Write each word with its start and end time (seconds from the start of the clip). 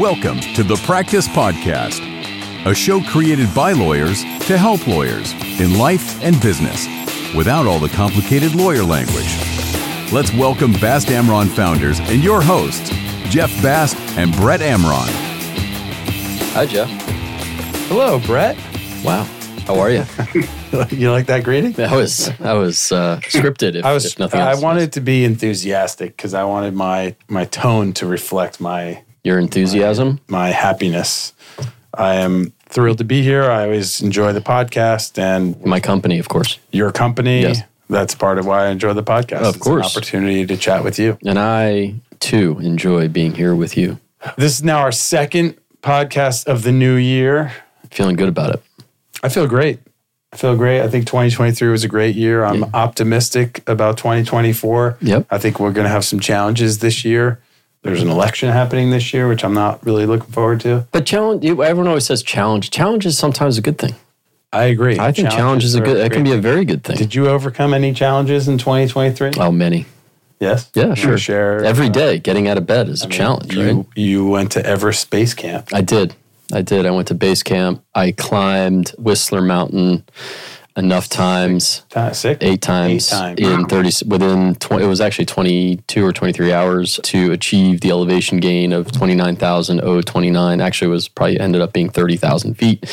Welcome 0.00 0.40
to 0.54 0.64
the 0.64 0.74
Practice 0.84 1.28
Podcast, 1.28 2.00
a 2.66 2.74
show 2.74 3.00
created 3.00 3.54
by 3.54 3.70
lawyers 3.70 4.22
to 4.46 4.58
help 4.58 4.88
lawyers 4.88 5.32
in 5.60 5.78
life 5.78 6.20
and 6.20 6.34
business 6.42 6.88
without 7.32 7.64
all 7.64 7.78
the 7.78 7.88
complicated 7.90 8.56
lawyer 8.56 8.82
language. 8.82 9.38
Let's 10.12 10.34
welcome 10.34 10.72
Bast 10.72 11.06
Amron 11.10 11.46
founders 11.46 12.00
and 12.00 12.24
your 12.24 12.42
hosts, 12.42 12.90
Jeff 13.30 13.50
Bast 13.62 13.96
and 14.18 14.34
Brett 14.34 14.58
Amron. 14.58 15.06
Hi, 16.54 16.66
Jeff. 16.66 16.90
Hello, 17.86 18.18
Brett. 18.18 18.56
Wow. 19.04 19.22
How 19.64 19.78
are 19.78 19.90
you? 19.90 20.04
you 20.90 21.12
like 21.12 21.26
that 21.26 21.42
greeting? 21.44 21.70
That 21.74 21.92
was 21.92 22.36
that 22.38 22.54
was 22.54 22.90
uh, 22.90 23.20
scripted. 23.22 23.76
If, 23.76 23.84
I 23.84 23.94
was. 23.94 24.06
if 24.06 24.18
nothing 24.18 24.40
else. 24.40 24.58
I 24.58 24.60
wanted 24.60 24.94
to 24.94 25.00
be 25.00 25.24
enthusiastic 25.24 26.16
because 26.16 26.34
I 26.34 26.42
wanted 26.42 26.74
my 26.74 27.14
my 27.28 27.44
tone 27.44 27.92
to 27.92 28.08
reflect 28.08 28.60
my 28.60 29.03
your 29.24 29.38
enthusiasm. 29.38 30.20
my 30.28 30.50
happiness. 30.50 31.32
I 31.96 32.16
am 32.16 32.52
thrilled 32.68 32.98
to 32.98 33.04
be 33.04 33.22
here. 33.22 33.44
I 33.50 33.64
always 33.64 34.02
enjoy 34.02 34.32
the 34.32 34.40
podcast 34.40 35.18
and 35.18 35.60
My 35.64 35.80
company, 35.80 36.18
of 36.18 36.28
course, 36.28 36.58
your 36.72 36.92
company. 36.92 37.42
Yes. 37.42 37.62
That's 37.88 38.14
part 38.14 38.38
of 38.38 38.46
why 38.46 38.66
I 38.66 38.68
enjoy 38.70 38.92
the 38.94 39.02
podcast. 39.02 39.42
Of 39.42 39.56
It's 39.56 39.64
course. 39.64 39.86
opportunity 39.96 40.46
to 40.46 40.56
chat 40.56 40.84
with 40.84 40.98
you. 40.98 41.18
and 41.26 41.38
I 41.38 41.94
too 42.20 42.58
enjoy 42.62 43.08
being 43.08 43.34
here 43.34 43.54
with 43.54 43.76
you. 43.76 43.98
This 44.36 44.54
is 44.58 44.62
now 44.64 44.78
our 44.78 44.92
second 44.92 45.56
podcast 45.82 46.46
of 46.46 46.62
the 46.62 46.72
new 46.72 46.94
year. 46.94 47.52
Feeling 47.90 48.16
good 48.16 48.28
about 48.28 48.54
it. 48.54 48.62
I 49.22 49.28
feel 49.28 49.46
great. 49.46 49.80
I 50.32 50.36
feel 50.36 50.56
great. 50.56 50.80
I 50.82 50.88
think 50.88 51.06
2023 51.06 51.68
was 51.68 51.84
a 51.84 51.88
great 51.88 52.16
year. 52.16 52.44
I'm 52.44 52.64
optimistic 52.74 53.62
about 53.68 53.98
2024. 53.98 54.98
Yep. 55.00 55.26
I 55.30 55.38
think 55.38 55.60
we're 55.60 55.70
going 55.72 55.84
to 55.84 55.90
have 55.90 56.04
some 56.04 56.18
challenges 56.20 56.80
this 56.80 57.04
year. 57.04 57.38
There's 57.84 58.00
an 58.00 58.08
election 58.08 58.48
happening 58.50 58.88
this 58.90 59.12
year, 59.12 59.28
which 59.28 59.44
I'm 59.44 59.52
not 59.52 59.84
really 59.84 60.06
looking 60.06 60.30
forward 60.32 60.60
to. 60.60 60.86
But 60.90 61.04
challenge. 61.04 61.44
Everyone 61.44 61.86
always 61.86 62.06
says 62.06 62.22
challenge. 62.22 62.70
Challenge 62.70 63.04
is 63.04 63.18
sometimes 63.18 63.58
a 63.58 63.60
good 63.60 63.76
thing. 63.76 63.94
I 64.54 64.64
agree. 64.64 64.98
I 64.98 65.12
think 65.12 65.28
challenge 65.30 65.64
is 65.64 65.74
a 65.74 65.82
good. 65.82 65.98
That 65.98 66.10
can 66.10 66.24
be 66.24 66.32
a 66.32 66.38
very 66.38 66.64
good 66.64 66.82
thing. 66.82 66.96
Did 66.96 67.14
you 67.14 67.28
overcome 67.28 67.74
any 67.74 67.92
challenges 67.92 68.48
in 68.48 68.56
2023? 68.56 69.32
Oh, 69.36 69.52
many. 69.52 69.84
yes. 70.40 70.70
Yeah, 70.74 70.94
sure. 70.94 71.18
Share 71.18 71.62
Every 71.62 71.88
uh, 71.88 71.92
day, 71.92 72.18
getting 72.20 72.48
out 72.48 72.56
of 72.56 72.66
bed 72.66 72.88
is 72.88 73.02
a 73.04 73.08
challenge, 73.08 73.54
You 73.54 73.62
right? 73.78 73.86
you 73.96 74.26
went 74.28 74.52
to 74.52 74.64
Everest 74.64 75.10
Base 75.10 75.34
Camp. 75.34 75.68
I 75.74 75.82
did. 75.82 76.14
I 76.54 76.62
did. 76.62 76.86
I 76.86 76.90
went 76.90 77.08
to 77.08 77.14
base 77.14 77.42
camp. 77.42 77.82
I 77.94 78.12
climbed 78.12 78.90
Whistler 78.98 79.40
Mountain 79.42 80.04
enough 80.76 81.08
times. 81.08 81.82
Ti- 81.90 82.12
Six, 82.14 82.38
eight 82.44 82.60
times, 82.60 83.12
Eight 83.12 83.16
times. 83.16 83.40
in 83.40 83.66
30 83.66 84.06
within 84.08 84.54
20 84.56 84.84
it 84.84 84.88
was 84.88 85.00
actually 85.00 85.26
22 85.26 86.04
or 86.04 86.12
23 86.12 86.52
hours 86.52 86.98
to 87.04 87.30
achieve 87.32 87.80
the 87.80 87.90
elevation 87.90 88.38
gain 88.38 88.72
of 88.72 88.90
29,029 88.90 90.60
actually 90.60 90.88
it 90.88 90.90
was 90.90 91.08
probably 91.08 91.38
ended 91.38 91.60
up 91.62 91.72
being 91.72 91.88
30,000 91.88 92.54
feet 92.54 92.84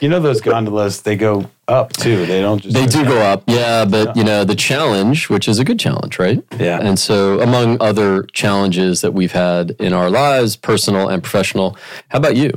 You 0.00 0.08
know 0.08 0.20
those 0.20 0.40
gondolas? 0.40 1.02
They 1.02 1.16
go 1.16 1.50
up 1.68 1.92
too. 1.92 2.26
They 2.26 2.40
don't 2.40 2.60
just. 2.60 2.74
they 2.74 2.86
do 2.86 3.04
go 3.04 3.20
up 3.22 3.44
yeah 3.46 3.84
but 3.84 4.16
you 4.16 4.24
know 4.24 4.44
the 4.44 4.56
challenge 4.56 5.28
which 5.30 5.48
is 5.48 5.58
a 5.58 5.64
good 5.64 5.78
challenge 5.78 6.18
right 6.18 6.42
Yeah. 6.58 6.80
and 6.80 6.98
so 6.98 7.40
among 7.40 7.80
other 7.80 8.24
challenges 8.32 9.00
that 9.02 9.12
we've 9.14 9.32
had 9.32 9.70
in 9.78 9.92
our 9.92 10.10
lives 10.10 10.56
personal 10.56 11.08
and 11.08 11.22
professional 11.22 11.76
how 12.08 12.18
about 12.18 12.36
you 12.36 12.50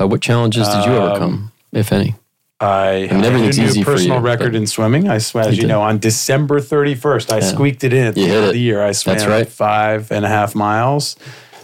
uh, 0.00 0.06
what 0.06 0.20
challenges 0.22 0.66
did 0.68 0.84
you 0.86 0.92
Um, 0.92 1.02
overcome 1.02 1.52
if 1.72 1.92
any 1.92 2.14
I, 2.60 3.08
mean, 3.10 3.24
everything's 3.24 3.56
had 3.56 3.66
a 3.66 3.68
easy 3.68 3.78
new 3.80 3.84
for 3.84 3.92
personal 3.92 4.18
you, 4.18 4.24
record 4.24 4.52
but- 4.52 4.58
in 4.58 4.66
swimming. 4.66 5.08
I 5.08 5.18
swam, 5.18 5.48
as 5.48 5.56
you 5.56 5.62
did. 5.62 5.68
know, 5.68 5.82
on 5.82 5.98
December 5.98 6.60
31st. 6.60 7.32
I 7.32 7.40
squeaked 7.40 7.84
it 7.84 7.92
in 7.92 8.06
at 8.06 8.14
the 8.14 8.20
You 8.20 8.26
end 8.26 8.34
hit 8.34 8.42
of 8.44 8.48
it. 8.50 8.52
the 8.52 8.60
year. 8.60 8.82
I 8.82 8.92
swam 8.92 9.16
That's 9.16 9.28
right. 9.28 9.48
five 9.48 10.10
and 10.12 10.24
a 10.24 10.28
half 10.28 10.54
miles, 10.54 11.16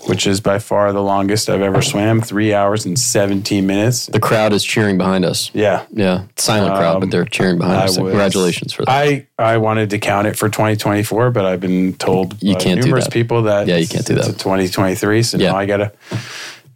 which 0.09 0.27
is 0.27 0.41
by 0.41 0.59
far 0.59 0.93
the 0.93 1.03
longest 1.03 1.49
I've 1.49 1.61
ever 1.63 1.81
swam. 1.81 2.21
Three 2.21 2.53
hours 2.53 2.85
and 2.87 2.99
17 2.99 3.67
minutes. 3.67 4.07
the 4.07 4.19
crowd 4.19 4.53
is 4.53 4.65
cheering 4.65 4.99
behind 4.99 5.25
us 5.25 5.51
Yeah. 5.55 5.85
yeah 5.93 6.23
silent 6.37 6.75
crowd 6.75 7.01
but 7.01 7.11
they're 7.11 7.25
cheering 7.27 7.59
behind 7.59 7.77
Um, 7.77 7.83
I 7.83 7.85
us 7.85 7.95
So 7.95 8.03
was- 8.03 8.11
congratulations 8.11 8.73
for 8.73 8.85
that 8.85 8.91
I, 8.91 9.27
I 9.39 9.59
wanted 9.59 9.91
to 9.91 9.99
count 9.99 10.27
it 10.27 10.37
for 10.37 10.49
2024, 10.49 11.31
but 11.31 11.45
I've 11.47 11.61
been 11.61 11.93
told 11.95 12.43
You 12.43 12.55
by 12.55 12.61
can't 12.61 12.81
do 12.81 12.87
numerous 12.89 13.05
that. 13.05 13.13
people 13.13 13.43
that 13.43 13.69
Yeah, 13.69 13.77
you 13.77 13.87
can't 13.87 14.05
do 14.07 14.17
it's 14.17 14.27
that. 14.27 14.35
a 14.35 14.39
2023. 14.39 15.23
So 15.23 15.39
Yeah. 15.39 15.53
now 15.53 15.59
I 15.59 15.67
gotta 15.67 15.93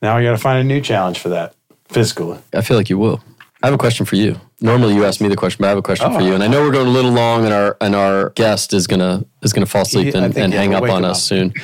now 0.03 0.17
I 0.17 0.23
gotta 0.23 0.39
find 0.39 0.59
a 0.61 0.65
new 0.65 0.81
challenge 0.81 1.19
for 1.19 1.31
that 1.31 1.55
physically. 1.89 2.39
I 2.55 2.61
feel 2.61 2.77
like 2.77 2.89
you 2.91 2.99
will. 2.99 3.21
I 3.65 3.69
have 3.69 3.75
a 3.75 3.79
question 3.79 4.05
for 4.05 4.17
you. 4.17 4.39
Normally, 4.61 4.95
you 4.95 5.07
ask 5.07 5.23
me 5.23 5.29
the 5.29 5.37
question, 5.37 5.63
but 5.63 5.69
I 5.69 5.71
have 5.71 5.79
a 5.79 5.83
question 5.83 6.13
for 6.13 6.21
Oh. 6.21 6.27
you. 6.27 6.35
And 6.35 6.43
I 6.43 6.49
know 6.49 6.61
we're 6.61 6.71
going 6.71 6.87
a 6.87 6.91
little 6.91 7.13
long, 7.13 7.47
and 7.47 7.55
our 7.55 7.79
and 7.81 7.95
our 7.95 8.29
guest 8.35 8.75
is 8.75 8.87
gonna 8.87 9.25
is 9.41 9.55
gonna 9.55 9.65
fall 9.65 9.83
asleep 9.83 10.15
and, 10.15 10.37
and 10.37 10.53
hang 10.53 10.75
up 10.75 10.83
on 10.83 11.03
us 11.03 11.17
up. 11.17 11.23
soon. 11.23 11.55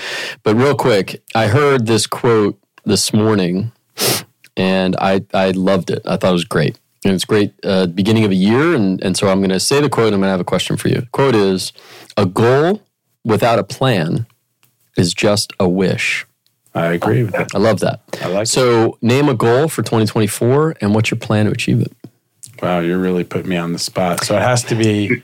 But 0.42 0.56
real 0.56 0.74
quick, 0.74 1.22
I 1.34 1.48
heard 1.48 1.86
this 1.86 2.06
quote 2.06 2.58
this 2.86 3.12
morning, 3.12 3.72
and 4.56 4.96
I 4.98 5.22
I 5.34 5.50
loved 5.50 5.90
it. 5.90 6.00
I 6.06 6.16
thought 6.16 6.30
it 6.30 6.32
was 6.32 6.44
great. 6.46 6.78
And 7.04 7.12
it's 7.14 7.26
great 7.26 7.52
uh, 7.64 7.86
beginning 7.86 8.24
of 8.24 8.30
a 8.30 8.34
year, 8.34 8.74
and 8.74 8.98
and 9.04 9.14
so 9.14 9.28
I'm 9.28 9.40
going 9.40 9.50
to 9.50 9.60
say 9.60 9.82
the 9.82 9.90
quote. 9.90 10.06
and 10.06 10.14
I'm 10.14 10.20
going 10.20 10.28
to 10.28 10.32
have 10.32 10.40
a 10.40 10.44
question 10.44 10.78
for 10.78 10.88
you. 10.88 11.06
quote 11.12 11.34
is: 11.34 11.72
A 12.16 12.24
goal 12.24 12.80
without 13.26 13.58
a 13.58 13.64
plan 13.64 14.26
is 14.96 15.12
just 15.12 15.52
a 15.60 15.68
wish. 15.68 16.24
I 16.74 16.92
agree 16.92 17.24
with 17.24 17.32
that. 17.32 17.48
I 17.54 17.58
love 17.58 17.80
that. 17.80 18.00
I 18.22 18.28
like 18.28 18.38
that. 18.40 18.48
So, 18.48 18.98
name 19.02 19.28
a 19.28 19.34
goal 19.34 19.68
for 19.68 19.82
2024, 19.82 20.76
and 20.80 20.94
what's 20.94 21.10
your 21.10 21.18
plan 21.18 21.46
to 21.46 21.52
achieve 21.52 21.80
it? 21.80 21.92
Wow, 22.62 22.80
you're 22.80 22.98
really 22.98 23.24
putting 23.24 23.48
me 23.48 23.56
on 23.56 23.72
the 23.72 23.78
spot. 23.78 24.24
So 24.24 24.36
it 24.36 24.42
has 24.42 24.62
to 24.64 24.74
be 24.74 25.22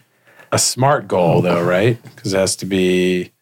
a 0.53 0.59
smart 0.59 1.07
goal, 1.07 1.43
though, 1.43 1.63
right? 1.63 2.03
Because 2.15 2.33
it 2.33 2.39
has 2.39 2.57
to 2.57 2.67
be. 2.67 3.33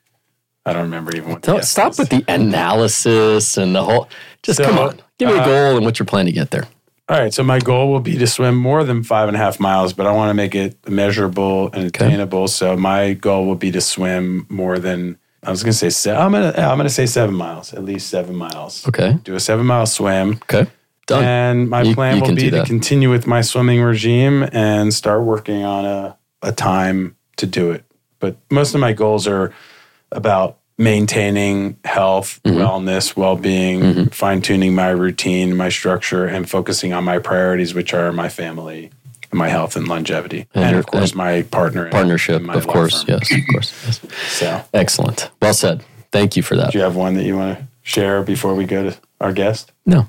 I 0.66 0.72
don't 0.72 0.82
remember 0.82 1.14
even 1.14 1.30
what. 1.30 1.42
Don't 1.42 1.64
stop 1.64 1.92
is. 1.92 1.98
with 1.98 2.08
the 2.08 2.24
analysis 2.28 3.56
and 3.56 3.74
the 3.74 3.84
whole. 3.84 4.08
Just 4.42 4.58
So, 4.58 4.64
come 4.64 4.78
on, 4.78 5.00
give 5.18 5.28
me 5.28 5.36
a 5.36 5.40
uh, 5.40 5.44
goal 5.44 5.76
and 5.76 5.84
what's 5.84 5.98
your 5.98 6.06
plan 6.06 6.26
to 6.26 6.32
get 6.32 6.50
there. 6.50 6.66
All 7.06 7.18
right, 7.18 7.34
so 7.34 7.42
my 7.42 7.58
goal 7.58 7.90
will 7.90 8.00
be 8.00 8.16
to 8.16 8.26
swim 8.26 8.56
more 8.56 8.82
than 8.82 9.02
five 9.02 9.28
and 9.28 9.36
a 9.36 9.38
half 9.38 9.60
miles, 9.60 9.92
but 9.92 10.06
I 10.06 10.12
want 10.12 10.30
to 10.30 10.34
make 10.34 10.54
it 10.54 10.88
measurable 10.88 11.70
and 11.72 11.84
attainable. 11.84 12.48
So 12.48 12.78
my 12.78 13.12
goal 13.12 13.44
will 13.44 13.56
be 13.56 13.70
to 13.72 13.80
swim 13.82 14.46
more 14.48 14.78
than 14.78 15.18
I 15.46 15.50
was 15.50 15.62
going 15.62 15.72
to 15.72 15.78
say. 15.78 15.90
Se- 15.90 16.14
I'm 16.16 16.32
going 16.32 16.52
to 16.52 16.60
I'm 16.60 16.78
to 16.78 16.88
say 16.88 17.06
seven 17.06 17.34
miles, 17.34 17.72
at 17.74 17.84
least 17.84 18.08
seven 18.08 18.34
miles. 18.36 18.86
Okay, 18.88 19.18
Do 19.24 19.34
a 19.34 19.40
seven 19.40 19.66
mile 19.66 19.86
swim. 19.86 20.34
okay, 20.44 20.66
done. 21.06 21.24
And 21.24 21.68
my 21.70 21.82
You- 21.82 21.94
plan 21.94 22.16
you 22.16 22.22
will 22.22 22.34
be 22.34 22.50
to 22.50 22.64
continue 22.64 23.10
with 23.10 23.26
my 23.26 23.40
swimming 23.42 23.82
regime 23.82 24.48
and 24.52 24.92
start 24.92 25.22
working 25.22 25.64
on 25.64 25.84
a, 25.84 26.16
a 26.42 26.52
time 26.52 27.16
to 27.36 27.46
do 27.46 27.70
it. 27.72 27.84
But 28.20 28.36
most 28.50 28.74
of 28.74 28.80
my 28.80 28.92
goals 28.92 29.26
are 29.26 29.52
about 30.12 30.58
maintaining 30.78 31.76
health, 31.84 32.40
Mm-hmm. 32.44 32.58
wellness, 32.58 33.16
well 33.16 33.36
being, 33.36 34.08
fine 34.10 34.40
tuning 34.42 34.74
my 34.74 34.88
routine, 34.90 35.56
my 35.56 35.68
structure, 35.68 36.26
and 36.26 36.48
focusing 36.48 36.92
on 36.92 37.04
my 37.04 37.18
priorities, 37.18 37.74
which 37.74 37.92
are 37.94 38.12
my 38.12 38.28
family, 38.28 38.90
my 39.34 39.48
health, 39.48 39.76
and 39.76 39.88
longevity. 39.88 40.46
And 40.54 40.64
And, 40.64 40.76
of 40.76 40.86
course, 40.86 41.10
and 41.10 41.16
my 41.18 41.42
partner. 41.42 41.90
Partnership, 41.90 42.42
my 42.42 42.54
of 42.54 42.66
course. 42.66 43.04
Yes, 43.06 43.30
of 43.30 43.40
course. 43.52 43.72
Yes. 43.86 44.00
So, 44.28 44.64
Excellent. 44.72 45.30
Well 45.42 45.54
said. 45.54 45.84
Thank 46.12 46.36
you 46.36 46.42
for 46.42 46.56
that. 46.56 46.72
do 46.72 46.78
you 46.78 46.84
have 46.84 46.94
one 46.96 47.14
that 47.14 47.24
you 47.24 47.36
want 47.36 47.58
to 47.58 47.66
share 47.82 48.22
before 48.22 48.54
we 48.54 48.64
go 48.66 48.90
to 48.90 48.96
our 49.20 49.32
guest? 49.32 49.72
No, 49.84 50.08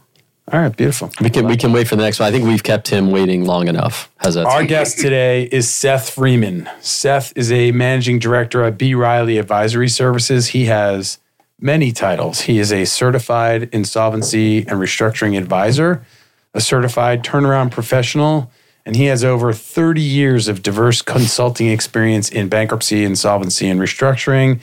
All 0.51 0.59
right, 0.59 0.75
beautiful. 0.75 1.09
we 1.19 1.29
can 1.31 1.47
we 1.47 1.57
can 1.57 1.71
wait 1.73 1.87
for 1.87 1.95
the 1.95 2.03
next 2.03 2.19
one. 2.19 2.29
I 2.29 2.31
think 2.31 2.45
we've 2.45 2.61
kept 2.63 2.87
him 2.87 3.09
waiting 3.11 3.43
long 3.45 3.67
enough. 3.67 4.11
How's 4.17 4.35
that? 4.35 4.45
Our 4.45 4.59
sound? 4.59 4.69
guest 4.69 4.99
today 4.99 5.43
is 5.51 5.67
Seth 5.69 6.11
Freeman. 6.11 6.69
Seth 6.81 7.33
is 7.35 7.51
a 7.51 7.71
managing 7.71 8.19
director 8.19 8.63
at 8.63 8.77
B. 8.77 8.93
Riley 8.93 9.39
Advisory 9.39 9.89
Services. 9.89 10.47
He 10.49 10.65
has 10.65 11.17
many 11.59 11.91
titles. 11.91 12.41
He 12.41 12.59
is 12.59 12.71
a 12.71 12.85
certified 12.85 13.69
insolvency 13.71 14.59
and 14.59 14.79
restructuring 14.79 15.35
advisor, 15.37 16.05
a 16.53 16.61
certified 16.61 17.23
turnaround 17.23 17.71
professional, 17.71 18.51
and 18.85 18.95
he 18.95 19.05
has 19.05 19.23
over 19.23 19.51
30 19.51 20.01
years 20.01 20.47
of 20.47 20.61
diverse 20.61 21.01
consulting 21.01 21.69
experience 21.69 22.29
in 22.29 22.49
bankruptcy, 22.49 23.03
insolvency, 23.03 23.67
and 23.67 23.79
restructuring. 23.79 24.59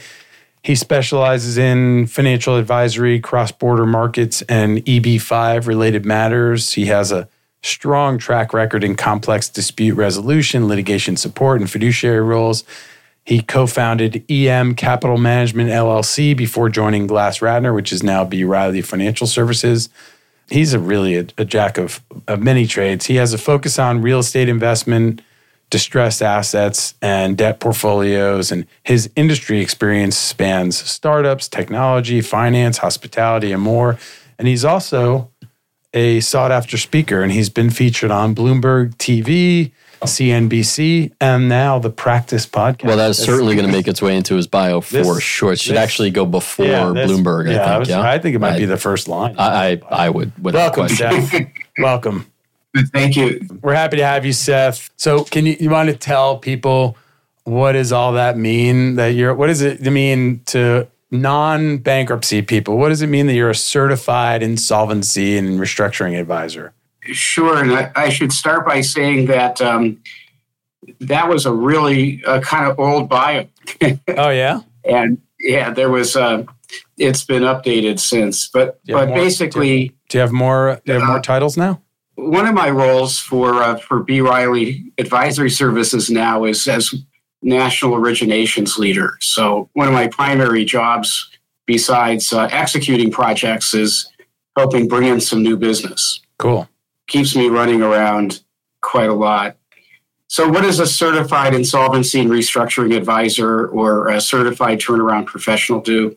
He 0.62 0.76
specializes 0.76 1.58
in 1.58 2.06
financial 2.06 2.56
advisory, 2.56 3.18
cross 3.18 3.50
border 3.50 3.84
markets, 3.84 4.42
and 4.42 4.78
EB5 4.84 5.66
related 5.66 6.06
matters. 6.06 6.74
He 6.74 6.86
has 6.86 7.10
a 7.10 7.28
strong 7.62 8.18
track 8.18 8.52
record 8.52 8.84
in 8.84 8.94
complex 8.94 9.48
dispute 9.48 9.96
resolution, 9.96 10.68
litigation 10.68 11.16
support, 11.16 11.60
and 11.60 11.68
fiduciary 11.68 12.20
roles. 12.20 12.62
He 13.24 13.40
co 13.40 13.66
founded 13.66 14.24
EM 14.30 14.74
Capital 14.76 15.16
Management 15.16 15.70
LLC 15.70 16.36
before 16.36 16.68
joining 16.68 17.08
GlassRatner, 17.08 17.74
which 17.74 17.92
is 17.92 18.02
now 18.02 18.24
B. 18.24 18.44
Riley 18.44 18.82
Financial 18.82 19.26
Services. 19.26 19.88
He's 20.52 20.74
a 20.74 20.78
really 20.78 21.16
a, 21.16 21.26
a 21.38 21.44
jack 21.44 21.78
of, 21.78 22.02
of 22.28 22.40
many 22.40 22.66
trades. 22.66 23.06
He 23.06 23.16
has 23.16 23.32
a 23.32 23.38
focus 23.38 23.78
on 23.78 24.02
real 24.02 24.18
estate 24.18 24.48
investment, 24.48 25.22
distressed 25.70 26.20
assets 26.22 26.94
and 27.00 27.36
debt 27.38 27.58
portfolios. 27.58 28.52
And 28.52 28.66
his 28.84 29.10
industry 29.16 29.60
experience 29.60 30.16
spans 30.16 30.76
startups, 30.76 31.48
technology, 31.48 32.20
finance, 32.20 32.78
hospitality, 32.78 33.52
and 33.52 33.62
more. 33.62 33.98
And 34.38 34.46
he's 34.46 34.64
also 34.64 35.30
a 35.94 36.20
sought 36.20 36.52
after 36.52 36.76
speaker, 36.76 37.22
and 37.22 37.32
he's 37.32 37.48
been 37.48 37.70
featured 37.70 38.10
on 38.10 38.34
Bloomberg 38.34 38.94
TV, 38.96 39.72
CNBC, 40.06 41.12
and 41.20 41.48
now 41.48 41.78
the 41.78 41.90
Practice 41.90 42.46
Podcast. 42.46 42.84
Well, 42.84 42.96
that 42.96 43.10
is 43.10 43.18
certainly 43.18 43.54
going 43.54 43.66
to 43.66 43.72
make 43.72 43.88
its 43.88 44.00
way 44.02 44.16
into 44.16 44.34
his 44.36 44.46
bio 44.46 44.80
for 44.80 44.92
This- 44.94 45.22
sure. 45.22 45.52
It 45.52 45.60
should 45.60 45.74
this- 45.76 45.82
actually 45.82 46.10
go 46.10 46.24
before 46.26 46.66
Yeah, 46.66 46.92
this- 46.92 47.10
Bloomberg. 47.10 47.48
I 47.48 47.52
yeah, 47.52 47.68
think. 47.68 47.78
was- 47.80 47.88
yeah, 47.88 48.00
I 48.00 48.18
think 48.18 48.34
it 48.36 48.38
might 48.40 48.54
I, 48.54 48.58
be 48.58 48.64
the 48.64 48.76
first 48.76 49.08
line. 49.08 49.34
I, 49.38 49.72
I, 49.72 49.80
I 50.06 50.10
would. 50.10 50.32
Without 50.42 50.76
Welcome, 50.76 50.96
question. 50.96 51.22
Seth. 51.26 51.46
Welcome. 51.78 52.26
Thank 52.92 53.16
you. 53.16 53.46
We're 53.60 53.74
happy 53.74 53.98
to 53.98 54.04
have 54.06 54.24
you, 54.24 54.32
Seth. 54.32 54.88
So, 54.96 55.24
can 55.24 55.44
you 55.44 55.56
you 55.60 55.68
want 55.68 55.90
to 55.90 55.96
tell 55.96 56.38
people 56.38 56.96
what 57.44 57.72
does 57.72 57.92
all 57.92 58.12
that 58.12 58.38
mean? 58.38 58.94
That 58.96 59.08
you're 59.08 59.34
what 59.34 59.48
does 59.48 59.60
it 59.60 59.82
mean 59.82 60.40
to 60.46 60.88
non 61.10 61.76
bankruptcy 61.78 62.40
people? 62.40 62.78
What 62.78 62.88
does 62.88 63.02
it 63.02 63.08
mean 63.08 63.26
that 63.26 63.34
you're 63.34 63.50
a 63.50 63.54
certified 63.54 64.42
insolvency 64.42 65.36
and 65.36 65.60
restructuring 65.60 66.18
advisor? 66.18 66.72
Sure. 67.04 67.58
And 67.62 67.72
I, 67.72 67.90
I 67.96 68.08
should 68.10 68.32
start 68.32 68.64
by 68.66 68.80
saying 68.80 69.26
that 69.26 69.60
um, 69.60 70.00
that 71.00 71.28
was 71.28 71.46
a 71.46 71.52
really 71.52 72.22
uh, 72.24 72.40
kind 72.40 72.70
of 72.70 72.78
old 72.78 73.08
bio. 73.08 73.46
Oh 74.08 74.30
yeah, 74.30 74.60
and 74.84 75.18
yeah, 75.40 75.70
there 75.72 75.88
was, 75.90 76.16
uh, 76.16 76.44
it's 76.98 77.24
been 77.24 77.42
updated 77.42 77.98
since. 78.00 78.48
But, 78.48 78.84
Do 78.84 78.94
but 78.94 79.08
more- 79.08 79.16
basically, 79.16 79.94
do 80.08 80.18
you 80.18 80.20
have 80.20 80.32
more? 80.32 80.80
Do 80.84 80.92
you 80.92 80.98
have 80.98 81.08
more 81.08 81.18
Uh, 81.18 81.22
titles 81.22 81.56
now? 81.56 81.80
one 82.16 82.46
of 82.46 82.54
my 82.54 82.68
roles 82.70 83.18
for 83.18 83.62
uh, 83.62 83.76
for 83.78 84.02
B 84.02 84.20
Riley 84.20 84.92
Advisory 84.98 85.50
Services 85.50 86.10
now 86.10 86.44
is 86.44 86.68
as 86.68 86.94
national 87.42 87.92
originations 87.96 88.78
leader. 88.78 89.16
So 89.20 89.70
one 89.72 89.88
of 89.88 89.94
my 89.94 90.08
primary 90.08 90.64
jobs, 90.64 91.28
besides 91.66 92.32
uh, 92.32 92.48
executing 92.52 93.10
projects, 93.10 93.74
is 93.74 94.08
helping 94.56 94.86
bring 94.88 95.08
in 95.08 95.20
some 95.20 95.42
new 95.42 95.56
business. 95.56 96.20
Cool. 96.38 96.68
Keeps 97.12 97.36
me 97.36 97.50
running 97.50 97.82
around 97.82 98.40
quite 98.80 99.10
a 99.10 99.12
lot. 99.12 99.58
So, 100.28 100.48
what 100.48 100.62
does 100.62 100.80
a 100.80 100.86
certified 100.86 101.52
insolvency 101.52 102.20
and 102.20 102.30
restructuring 102.30 102.96
advisor 102.96 103.68
or 103.68 104.08
a 104.08 104.18
certified 104.18 104.80
turnaround 104.80 105.26
professional 105.26 105.82
do? 105.82 106.16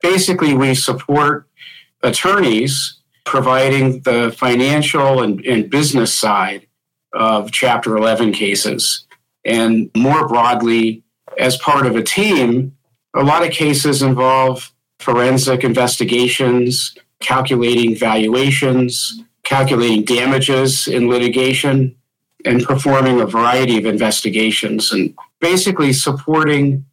Basically, 0.00 0.54
we 0.54 0.76
support 0.76 1.48
attorneys 2.04 3.00
providing 3.24 4.02
the 4.02 4.32
financial 4.38 5.22
and, 5.22 5.44
and 5.44 5.68
business 5.68 6.14
side 6.14 6.68
of 7.12 7.50
Chapter 7.50 7.96
11 7.96 8.32
cases. 8.32 9.08
And 9.44 9.90
more 9.96 10.28
broadly, 10.28 11.02
as 11.36 11.56
part 11.56 11.84
of 11.84 11.96
a 11.96 12.02
team, 12.04 12.76
a 13.12 13.24
lot 13.24 13.44
of 13.44 13.50
cases 13.50 14.02
involve 14.02 14.72
forensic 15.00 15.64
investigations, 15.64 16.94
calculating 17.18 17.96
valuations, 17.96 19.20
calculating 19.44 20.04
damages 20.04 20.86
in 20.86 21.08
litigation, 21.08 21.96
and 22.44 22.62
performing 22.64 23.20
a 23.20 23.26
variety 23.26 23.78
of 23.78 23.86
investigations 23.86 24.92
and 24.92 25.14
basically 25.40 25.92
supporting 25.92 26.84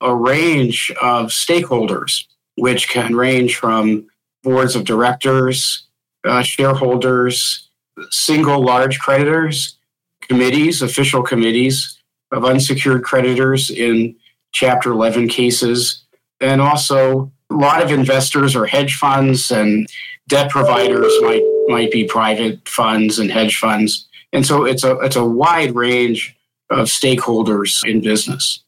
a 0.00 0.14
range 0.14 0.92
of 1.02 1.26
stakeholders, 1.26 2.24
which 2.56 2.88
can 2.88 3.16
range 3.16 3.56
from 3.56 4.06
boards 4.42 4.76
of 4.76 4.84
directors, 4.84 5.86
uh, 6.24 6.42
shareholders, 6.42 7.68
single 8.10 8.62
large 8.62 8.98
creditors, 8.98 9.76
committees, 10.22 10.82
official 10.82 11.22
committees 11.22 11.98
of 12.32 12.44
unsecured 12.44 13.02
creditors 13.02 13.70
in 13.70 14.14
Chapter 14.50 14.92
11 14.92 15.28
cases, 15.28 16.04
and 16.40 16.60
also 16.60 17.30
a 17.50 17.54
lot 17.54 17.82
of 17.82 17.90
investors 17.90 18.56
or 18.56 18.64
hedge 18.64 18.94
funds 18.96 19.50
and 19.50 19.86
debt 20.26 20.50
providers 20.50 21.12
might 21.20 21.42
might 21.68 21.90
be 21.90 22.04
private 22.04 22.66
funds 22.66 23.18
and 23.18 23.30
hedge 23.30 23.58
funds. 23.58 24.08
And 24.32 24.44
so 24.44 24.64
it's 24.64 24.84
a 24.84 24.98
it's 25.00 25.16
a 25.16 25.24
wide 25.24 25.74
range 25.74 26.36
of 26.70 26.88
stakeholders 26.88 27.84
in 27.88 28.00
business. 28.00 28.64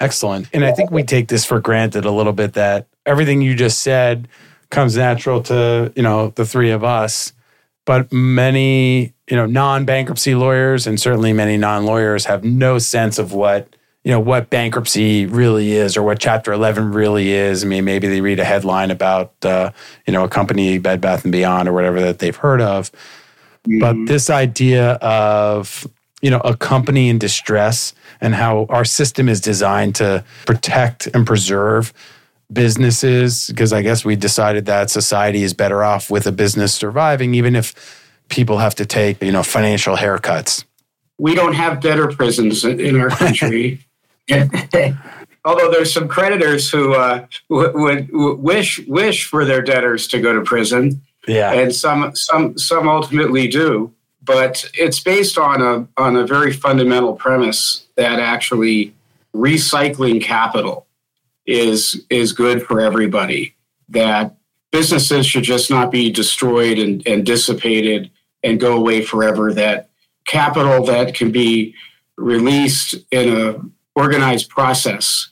Excellent. 0.00 0.48
And 0.52 0.64
I 0.64 0.72
think 0.72 0.90
we 0.90 1.02
take 1.02 1.28
this 1.28 1.44
for 1.44 1.60
granted 1.60 2.04
a 2.04 2.10
little 2.10 2.32
bit 2.32 2.54
that 2.54 2.86
everything 3.04 3.42
you 3.42 3.54
just 3.54 3.80
said 3.80 4.28
comes 4.70 4.96
natural 4.96 5.42
to, 5.42 5.92
you 5.94 6.02
know, 6.02 6.28
the 6.30 6.46
three 6.46 6.70
of 6.70 6.82
us. 6.82 7.32
But 7.84 8.12
many, 8.12 9.12
you 9.28 9.36
know, 9.36 9.46
non-bankruptcy 9.46 10.34
lawyers 10.34 10.86
and 10.86 10.98
certainly 10.98 11.32
many 11.32 11.56
non-lawyers 11.56 12.24
have 12.26 12.44
no 12.44 12.78
sense 12.78 13.18
of 13.18 13.32
what, 13.32 13.74
you 14.10 14.16
know, 14.16 14.20
what 14.20 14.50
bankruptcy 14.50 15.24
really 15.24 15.70
is 15.70 15.96
or 15.96 16.02
what 16.02 16.18
chapter 16.18 16.52
11 16.52 16.90
really 16.90 17.30
is. 17.30 17.62
I 17.62 17.68
mean, 17.68 17.84
maybe 17.84 18.08
they 18.08 18.20
read 18.20 18.40
a 18.40 18.44
headline 18.44 18.90
about 18.90 19.32
uh, 19.44 19.70
you 20.04 20.12
know, 20.12 20.24
a 20.24 20.28
company 20.28 20.78
Bed 20.78 21.00
Bath 21.00 21.22
and 21.22 21.30
Beyond 21.30 21.68
or 21.68 21.72
whatever 21.72 22.00
that 22.00 22.18
they've 22.18 22.34
heard 22.34 22.60
of. 22.60 22.90
But 23.78 23.94
this 24.06 24.28
idea 24.28 24.94
of 24.94 25.86
you 26.22 26.28
know 26.28 26.40
a 26.40 26.56
company 26.56 27.08
in 27.08 27.20
distress 27.20 27.94
and 28.20 28.34
how 28.34 28.66
our 28.68 28.84
system 28.84 29.28
is 29.28 29.40
designed 29.40 29.94
to 29.96 30.24
protect 30.44 31.06
and 31.14 31.24
preserve 31.24 31.92
businesses 32.52 33.46
because 33.46 33.72
I 33.72 33.80
guess 33.80 34.04
we 34.04 34.16
decided 34.16 34.66
that 34.66 34.90
society 34.90 35.44
is 35.44 35.54
better 35.54 35.84
off 35.84 36.10
with 36.10 36.26
a 36.26 36.32
business 36.32 36.74
surviving 36.74 37.32
even 37.36 37.54
if 37.54 38.08
people 38.28 38.58
have 38.58 38.74
to 38.74 38.86
take 38.86 39.22
you 39.22 39.30
know 39.30 39.44
financial 39.44 39.96
haircuts. 39.96 40.64
we 41.16 41.36
don't 41.36 41.54
have 41.54 41.80
better 41.80 42.08
prisons 42.08 42.64
in 42.64 43.00
our 43.00 43.10
country. 43.10 43.78
Although 45.44 45.70
there's 45.70 45.92
some 45.92 46.06
creditors 46.06 46.70
who 46.70 46.92
uh, 46.94 47.26
w- 47.48 47.72
would 47.78 48.06
w- 48.08 48.34
wish 48.36 48.78
wish 48.86 49.24
for 49.26 49.44
their 49.44 49.62
debtors 49.62 50.06
to 50.08 50.20
go 50.20 50.34
to 50.34 50.42
prison, 50.42 51.00
Yeah. 51.26 51.52
and 51.52 51.74
some 51.74 52.14
some 52.14 52.58
some 52.58 52.88
ultimately 52.88 53.48
do. 53.48 53.92
But 54.22 54.64
it's 54.74 55.00
based 55.00 55.38
on 55.38 55.62
a 55.62 55.86
on 56.00 56.16
a 56.16 56.26
very 56.26 56.52
fundamental 56.52 57.14
premise 57.14 57.86
that 57.96 58.20
actually 58.20 58.94
recycling 59.34 60.22
capital 60.22 60.86
is 61.46 62.04
is 62.10 62.32
good 62.32 62.62
for 62.66 62.80
everybody. 62.82 63.54
That 63.88 64.36
businesses 64.72 65.26
should 65.26 65.42
just 65.44 65.70
not 65.70 65.90
be 65.90 66.10
destroyed 66.10 66.78
and, 66.78 67.04
and 67.06 67.24
dissipated 67.24 68.10
and 68.42 68.60
go 68.60 68.76
away 68.76 69.00
forever. 69.02 69.54
That 69.54 69.88
capital 70.26 70.84
that 70.84 71.14
can 71.14 71.32
be 71.32 71.74
released 72.18 72.94
in 73.10 73.28
a 73.36 73.58
organized 74.00 74.48
process 74.48 75.30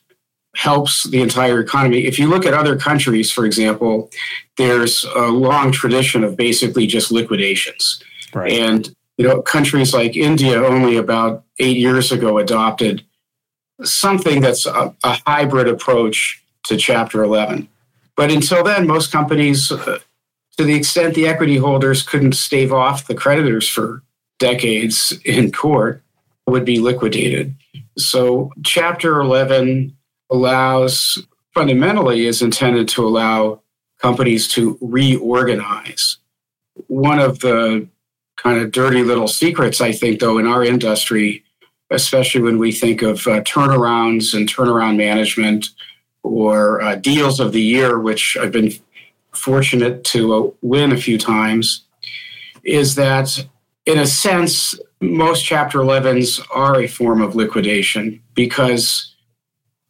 helps 0.54 1.04
the 1.04 1.20
entire 1.22 1.60
economy. 1.60 2.06
If 2.06 2.18
you 2.18 2.26
look 2.28 2.44
at 2.44 2.54
other 2.54 2.76
countries, 2.76 3.30
for 3.30 3.46
example, 3.46 4.10
there's 4.56 5.04
a 5.16 5.28
long 5.28 5.72
tradition 5.72 6.24
of 6.24 6.36
basically 6.36 6.86
just 6.86 7.10
liquidations. 7.12 8.02
Right. 8.34 8.52
And 8.52 8.94
you 9.16 9.26
know, 9.26 9.42
countries 9.42 9.92
like 9.92 10.16
India 10.16 10.62
only 10.64 10.96
about 10.96 11.44
eight 11.58 11.76
years 11.76 12.12
ago 12.12 12.38
adopted 12.38 13.04
something 13.82 14.40
that's 14.40 14.66
a, 14.66 14.94
a 15.04 15.18
hybrid 15.26 15.68
approach 15.68 16.42
to 16.66 16.76
Chapter 16.76 17.22
11. 17.22 17.68
But 18.16 18.30
until 18.30 18.64
then, 18.64 18.86
most 18.86 19.12
companies, 19.12 19.70
uh, 19.70 19.98
to 20.56 20.64
the 20.64 20.74
extent 20.74 21.14
the 21.14 21.26
equity 21.26 21.56
holders 21.56 22.02
couldn't 22.02 22.32
stave 22.32 22.72
off 22.72 23.06
the 23.06 23.14
creditors 23.14 23.68
for 23.68 24.02
decades 24.38 25.18
in 25.24 25.52
court, 25.52 26.02
would 26.50 26.64
be 26.64 26.78
liquidated. 26.78 27.54
So, 27.96 28.52
Chapter 28.64 29.20
11 29.20 29.96
allows, 30.30 31.18
fundamentally, 31.54 32.26
is 32.26 32.42
intended 32.42 32.88
to 32.88 33.06
allow 33.06 33.62
companies 34.00 34.48
to 34.48 34.78
reorganize. 34.80 36.18
One 36.86 37.18
of 37.18 37.40
the 37.40 37.88
kind 38.36 38.60
of 38.60 38.70
dirty 38.70 39.02
little 39.02 39.28
secrets, 39.28 39.80
I 39.80 39.92
think, 39.92 40.20
though, 40.20 40.38
in 40.38 40.46
our 40.46 40.64
industry, 40.64 41.44
especially 41.90 42.42
when 42.42 42.58
we 42.58 42.72
think 42.72 43.02
of 43.02 43.26
uh, 43.26 43.40
turnarounds 43.40 44.34
and 44.34 44.48
turnaround 44.48 44.96
management 44.96 45.70
or 46.22 46.80
uh, 46.82 46.94
deals 46.96 47.40
of 47.40 47.52
the 47.52 47.62
year, 47.62 47.98
which 47.98 48.36
I've 48.40 48.52
been 48.52 48.72
fortunate 49.32 50.04
to 50.04 50.34
uh, 50.34 50.50
win 50.62 50.92
a 50.92 50.96
few 50.96 51.18
times, 51.18 51.84
is 52.64 52.94
that 52.96 53.46
in 53.86 53.98
a 53.98 54.06
sense, 54.06 54.78
most 55.00 55.44
Chapter 55.44 55.78
11s 55.78 56.44
are 56.54 56.80
a 56.80 56.86
form 56.86 57.20
of 57.20 57.36
liquidation 57.36 58.22
because 58.34 59.14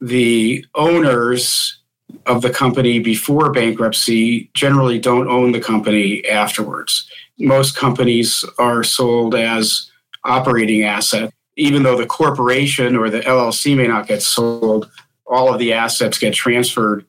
the 0.00 0.64
owners 0.74 1.80
of 2.26 2.42
the 2.42 2.50
company 2.50 2.98
before 2.98 3.50
bankruptcy 3.52 4.50
generally 4.54 4.98
don't 4.98 5.28
own 5.28 5.52
the 5.52 5.60
company 5.60 6.24
afterwards. 6.26 7.08
Most 7.38 7.76
companies 7.76 8.44
are 8.58 8.82
sold 8.82 9.34
as 9.34 9.90
operating 10.24 10.84
asset. 10.84 11.32
Even 11.56 11.82
though 11.82 11.96
the 11.96 12.06
corporation 12.06 12.96
or 12.96 13.10
the 13.10 13.20
LLC 13.20 13.76
may 13.76 13.88
not 13.88 14.06
get 14.06 14.22
sold, 14.22 14.90
all 15.26 15.52
of 15.52 15.58
the 15.58 15.72
assets 15.72 16.18
get 16.18 16.34
transferred 16.34 17.04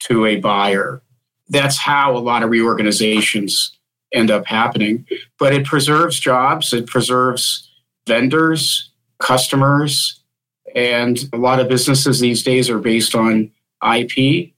to 0.00 0.26
a 0.26 0.36
buyer. 0.36 1.02
That's 1.48 1.78
how 1.78 2.16
a 2.16 2.18
lot 2.18 2.42
of 2.42 2.50
reorganizations 2.50 3.76
end 4.12 4.30
up 4.30 4.46
happening. 4.46 5.06
But 5.38 5.54
it 5.54 5.64
preserves 5.64 6.18
jobs, 6.20 6.72
it 6.72 6.86
preserves 6.86 7.68
vendors, 8.06 8.90
customers, 9.18 10.20
and 10.74 11.18
a 11.32 11.36
lot 11.36 11.60
of 11.60 11.68
businesses 11.68 12.20
these 12.20 12.42
days 12.42 12.70
are 12.70 12.78
based 12.78 13.14
on 13.14 13.50
IP. 13.82 14.52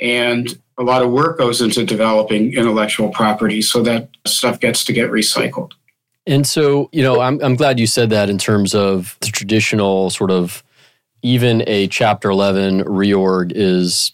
And 0.00 0.58
a 0.78 0.82
lot 0.82 1.02
of 1.02 1.10
work 1.10 1.38
goes 1.38 1.60
into 1.60 1.84
developing 1.84 2.54
intellectual 2.54 3.08
property 3.08 3.60
so 3.60 3.82
that 3.82 4.08
stuff 4.26 4.60
gets 4.60 4.84
to 4.84 4.92
get 4.92 5.10
recycled. 5.10 5.72
And 6.26 6.46
so, 6.46 6.88
you 6.92 7.02
know, 7.02 7.20
I'm, 7.20 7.42
I'm 7.42 7.56
glad 7.56 7.80
you 7.80 7.86
said 7.86 8.10
that 8.10 8.28
in 8.28 8.38
terms 8.38 8.74
of 8.74 9.16
the 9.20 9.28
traditional 9.28 10.10
sort 10.10 10.30
of 10.30 10.62
even 11.22 11.64
a 11.66 11.88
Chapter 11.88 12.30
11 12.30 12.84
reorg 12.84 13.50
is 13.54 14.12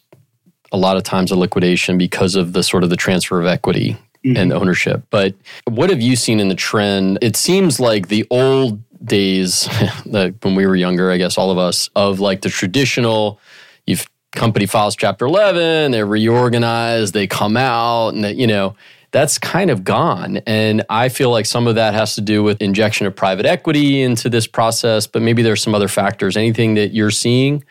a 0.72 0.78
lot 0.78 0.96
of 0.96 1.02
times 1.02 1.30
a 1.30 1.36
liquidation 1.36 1.98
because 1.98 2.34
of 2.34 2.52
the 2.52 2.62
sort 2.62 2.82
of 2.82 2.90
the 2.90 2.96
transfer 2.96 3.40
of 3.40 3.46
equity 3.46 3.96
mm-hmm. 4.24 4.36
and 4.36 4.52
ownership. 4.52 5.04
But 5.10 5.34
what 5.66 5.90
have 5.90 6.00
you 6.00 6.16
seen 6.16 6.40
in 6.40 6.48
the 6.48 6.54
trend? 6.54 7.18
It 7.22 7.36
seems 7.36 7.78
like 7.78 8.08
the 8.08 8.26
old 8.30 8.82
days, 9.04 9.68
like 10.06 10.34
when 10.42 10.54
we 10.54 10.66
were 10.66 10.76
younger, 10.76 11.10
I 11.10 11.18
guess 11.18 11.38
all 11.38 11.50
of 11.50 11.58
us, 11.58 11.90
of 11.94 12.20
like 12.20 12.42
the 12.42 12.48
traditional, 12.48 13.38
you've 13.86 14.06
company 14.34 14.66
files 14.66 14.96
Chapter 14.96 15.26
11, 15.26 15.92
they're 15.92 16.06
reorganized, 16.06 17.14
they 17.14 17.26
come 17.26 17.56
out, 17.56 18.08
and 18.14 18.24
that, 18.24 18.36
you 18.36 18.46
know, 18.46 18.74
that's 19.12 19.38
kind 19.38 19.70
of 19.70 19.84
gone. 19.84 20.38
And 20.38 20.84
I 20.90 21.08
feel 21.08 21.30
like 21.30 21.46
some 21.46 21.68
of 21.68 21.76
that 21.76 21.94
has 21.94 22.16
to 22.16 22.20
do 22.20 22.42
with 22.42 22.60
injection 22.60 23.06
of 23.06 23.14
private 23.14 23.46
equity 23.46 24.02
into 24.02 24.28
this 24.28 24.48
process, 24.48 25.06
but 25.06 25.22
maybe 25.22 25.42
there's 25.42 25.62
some 25.62 25.74
other 25.74 25.86
factors. 25.86 26.36
Anything 26.36 26.74
that 26.74 26.92
you're 26.92 27.12
seeing? 27.12 27.62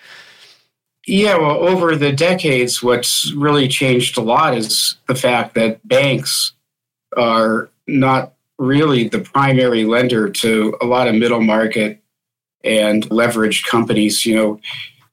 Yeah, 1.06 1.38
well, 1.38 1.68
over 1.68 1.96
the 1.96 2.14
decades, 2.14 2.82
what's 2.82 3.34
really 3.34 3.68
changed 3.68 4.18
a 4.18 4.22
lot 4.22 4.56
is 4.58 4.96
the 5.08 5.16
fact 5.16 5.54
that 5.56 5.86
banks 5.86 6.54
are 7.18 7.70
not 7.88 8.34
really 8.58 9.10
the 9.10 9.20
primary 9.20 9.84
lender 9.84 10.30
to 10.30 10.78
a 10.82 10.86
lot 10.86 11.08
of 11.08 11.16
middle 11.16 11.42
market 11.42 12.02
and 12.64 13.04
leveraged 13.10 13.68
companies. 13.68 14.26
You 14.26 14.36
know, 14.36 14.60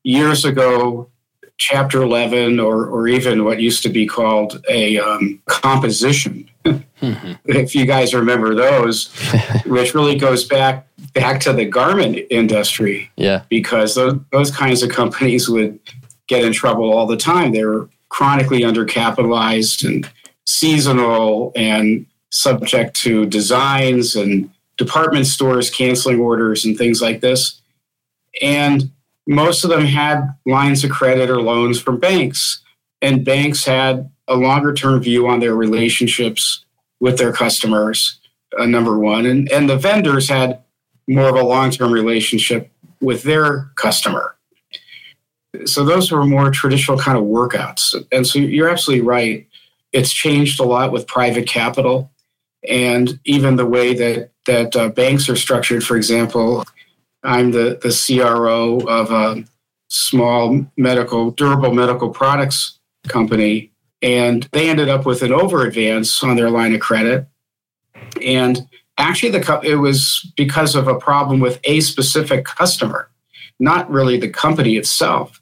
years 0.04 0.44
ago, 0.44 1.10
Chapter 1.56 2.00
11, 2.00 2.58
or, 2.58 2.86
or 2.86 3.06
even 3.06 3.44
what 3.44 3.60
used 3.60 3.82
to 3.82 3.90
be 3.90 4.06
called 4.06 4.64
a 4.70 4.98
um, 4.98 5.42
composition, 5.44 6.48
mm-hmm. 6.64 7.32
if 7.44 7.74
you 7.74 7.84
guys 7.84 8.14
remember 8.14 8.54
those, 8.54 9.12
which 9.66 9.94
really 9.94 10.16
goes 10.16 10.44
back 10.44 10.86
back 11.12 11.40
to 11.40 11.52
the 11.52 11.64
garment 11.64 12.18
industry. 12.30 13.10
Yeah. 13.16 13.42
Because 13.48 13.94
those, 13.94 14.18
those 14.32 14.50
kinds 14.50 14.82
of 14.82 14.90
companies 14.90 15.48
would 15.48 15.78
get 16.28 16.44
in 16.44 16.52
trouble 16.52 16.92
all 16.92 17.06
the 17.06 17.16
time. 17.16 17.52
They 17.52 17.64
were 17.64 17.88
chronically 18.08 18.60
undercapitalized 18.60 19.84
and 19.86 20.08
seasonal 20.46 21.52
and 21.56 22.06
subject 22.30 22.94
to 22.96 23.26
designs 23.26 24.16
and 24.16 24.50
department 24.76 25.26
stores 25.26 25.70
canceling 25.70 26.20
orders 26.20 26.64
and 26.64 26.76
things 26.76 27.02
like 27.02 27.20
this. 27.20 27.60
And 28.40 28.90
most 29.26 29.64
of 29.64 29.70
them 29.70 29.84
had 29.84 30.34
lines 30.46 30.82
of 30.84 30.90
credit 30.90 31.30
or 31.30 31.42
loans 31.42 31.80
from 31.80 31.98
banks, 31.98 32.62
and 33.02 33.24
banks 33.24 33.64
had 33.64 34.10
a 34.26 34.36
longer 34.36 34.72
term 34.72 35.00
view 35.00 35.28
on 35.28 35.40
their 35.40 35.54
relationships 35.54 36.64
with 37.00 37.18
their 37.18 37.32
customers, 37.32 38.18
uh, 38.58 38.66
number 38.66 38.98
one. 38.98 39.26
And, 39.26 39.50
and 39.52 39.68
the 39.68 39.76
vendors 39.76 40.28
had 40.28 40.62
more 41.10 41.28
of 41.28 41.34
a 41.34 41.42
long 41.42 41.70
term 41.70 41.92
relationship 41.92 42.70
with 43.00 43.22
their 43.24 43.70
customer. 43.74 44.36
So 45.64 45.84
those 45.84 46.12
were 46.12 46.24
more 46.24 46.50
traditional 46.50 46.98
kind 46.98 47.18
of 47.18 47.24
workouts. 47.24 47.94
And 48.12 48.26
so 48.26 48.38
you're 48.38 48.68
absolutely 48.68 49.04
right. 49.04 49.48
It's 49.92 50.12
changed 50.12 50.60
a 50.60 50.64
lot 50.64 50.92
with 50.92 51.08
private 51.08 51.48
capital 51.48 52.12
and 52.68 53.18
even 53.24 53.56
the 53.56 53.66
way 53.66 53.94
that, 53.94 54.30
that 54.46 54.76
uh, 54.76 54.90
banks 54.90 55.28
are 55.28 55.36
structured. 55.36 55.82
For 55.82 55.96
example, 55.96 56.64
I'm 57.24 57.50
the, 57.50 57.80
the 57.82 57.90
CRO 57.90 58.78
of 58.86 59.10
a 59.10 59.44
small 59.88 60.64
medical, 60.76 61.32
durable 61.32 61.74
medical 61.74 62.10
products 62.10 62.78
company. 63.08 63.72
And 64.02 64.48
they 64.52 64.70
ended 64.70 64.88
up 64.88 65.04
with 65.04 65.22
an 65.22 65.32
over 65.32 65.66
advance 65.66 66.22
on 66.22 66.36
their 66.36 66.50
line 66.50 66.74
of 66.74 66.80
credit. 66.80 67.26
And 68.22 68.68
actually, 69.00 69.30
the 69.30 69.60
it 69.62 69.76
was 69.76 70.30
because 70.36 70.74
of 70.74 70.88
a 70.88 70.98
problem 70.98 71.40
with 71.40 71.60
a 71.64 71.80
specific 71.80 72.44
customer, 72.44 73.10
not 73.58 73.90
really 73.90 74.18
the 74.18 74.28
company 74.28 74.76
itself. 74.76 75.40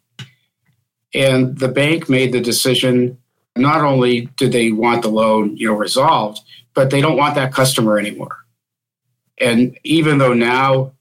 And 1.14 1.58
the 1.58 1.68
bank 1.68 2.08
made 2.08 2.32
the 2.32 2.40
decision 2.40 3.18
not 3.56 3.82
only 3.82 4.26
did 4.36 4.52
they 4.52 4.70
want 4.72 5.02
the 5.02 5.08
loan 5.08 5.56
you 5.56 5.68
know, 5.68 5.74
resolved, 5.74 6.40
but 6.74 6.90
they 6.90 7.00
don't 7.00 7.16
want 7.16 7.34
that 7.34 7.52
customer 7.52 7.98
anymore. 7.98 8.36
And 9.40 9.78
even 9.84 10.18
though 10.18 10.34
now 10.34 10.92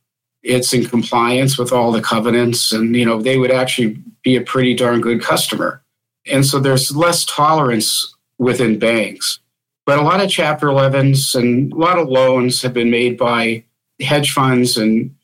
it's 0.47 0.73
in 0.73 0.85
compliance 0.85 1.57
with 1.57 1.71
all 1.71 1.91
the 1.91 2.01
covenants 2.01 2.71
and 2.71 2.95
you 2.95 3.05
know 3.05 3.21
they 3.21 3.37
would 3.37 3.51
actually 3.51 3.97
be 4.23 4.35
a 4.35 4.41
pretty 4.41 4.73
darn 4.73 5.01
good 5.01 5.21
customer 5.21 5.83
and 6.25 6.45
so 6.45 6.59
there's 6.59 6.95
less 6.95 7.25
tolerance 7.25 8.15
within 8.37 8.79
banks 8.79 9.39
but 9.87 9.97
a 9.97 10.03
lot 10.03 10.21
of 10.21 10.29
chapter 10.29 10.67
11s 10.67 11.33
and 11.33 11.73
a 11.73 11.75
lot 11.75 11.97
of 11.97 12.07
loans 12.07 12.61
have 12.61 12.73
been 12.73 12.91
made 12.91 13.17
by 13.17 13.63
hedge 13.99 14.31
funds 14.31 14.77
and 14.77 15.15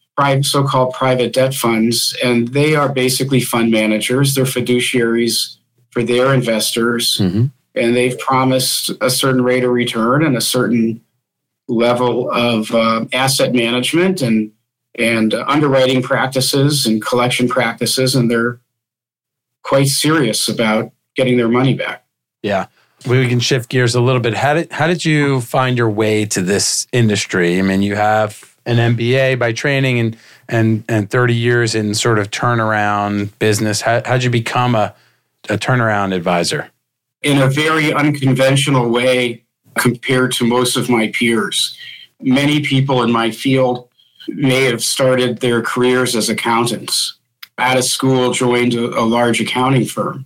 so-called 0.42 0.94
private 0.94 1.34
debt 1.34 1.54
funds 1.54 2.18
and 2.24 2.48
they 2.50 2.76
are 2.76 2.90
basically 2.90 3.40
fund 3.40 3.70
managers 3.70 4.34
they're 4.34 4.46
fiduciaries 4.46 5.58
for 5.92 6.02
their 6.02 6.34
investors 6.34 7.20
mm-hmm. 7.20 7.46
and 7.76 7.96
they've 7.96 8.18
promised 8.18 8.90
a 9.02 9.12
certain 9.12 9.44
rate 9.44 9.64
of 9.64 9.70
return 9.70 10.24
and 10.24 10.36
a 10.36 10.42
certain 10.42 11.00
level 11.68 12.32
of 12.32 12.72
uh, 12.72 13.06
asset 13.14 13.54
management 13.54 14.22
and 14.22 14.52
and 14.96 15.34
underwriting 15.34 16.04
practices 16.04 16.86
and 16.86 17.04
collection 17.04 17.48
practices, 17.48 18.16
and 18.16 18.30
they're 18.30 18.60
quite 19.64 19.88
serious 19.88 20.48
about 20.48 20.92
getting 21.16 21.38
their 21.38 21.48
money 21.48 21.74
back. 21.74 22.06
Yeah. 22.42 22.68
We 23.08 23.28
can 23.28 23.40
shift 23.40 23.70
gears 23.70 23.96
a 23.96 24.02
little 24.02 24.22
bit. 24.22 24.34
How 24.34 24.54
did 24.54 24.72
how 24.72 24.88
did 24.88 25.04
you 25.04 25.42
find 25.42 25.78
your 25.78 25.90
way 25.90 26.26
to 26.28 26.42
this 26.42 26.88
industry? 26.92 27.60
I 27.60 27.62
mean, 27.62 27.82
you 27.82 27.96
have 27.96 28.56
an 28.66 28.96
MBA 28.96 29.40
by 29.40 29.52
training 29.52 30.00
and 30.00 30.18
and 30.48 30.84
and 30.88 31.10
30 31.10 31.36
years 31.36 31.76
in 31.76 31.96
sort 31.96 32.20
of 32.20 32.32
turnaround 32.32 33.38
business. 33.40 33.82
How 33.82 34.02
how'd 34.06 34.24
you 34.24 34.30
become 34.30 34.76
a, 34.76 34.94
a 35.50 35.58
turnaround 35.58 36.16
advisor? 36.16 36.70
In 37.22 37.42
a 37.42 37.48
very 37.48 37.94
unconventional 37.94 38.90
way 38.90 39.44
compared 39.76 40.32
to 40.34 40.46
most 40.46 40.78
of 40.78 40.90
my 40.90 41.10
peers. 41.10 41.78
Many 42.22 42.62
people 42.62 43.04
in 43.04 43.12
my 43.12 43.32
field 43.32 43.90
may 44.28 44.64
have 44.66 44.84
started 44.84 45.40
their 45.40 45.62
careers 45.62 46.16
as 46.16 46.30
accountants. 46.30 47.16
Out 47.58 47.78
of 47.78 47.84
school, 47.84 48.32
joined 48.32 48.74
a, 48.74 48.86
a 48.98 49.04
large 49.04 49.42
accounting 49.42 49.86
firm. 49.86 50.26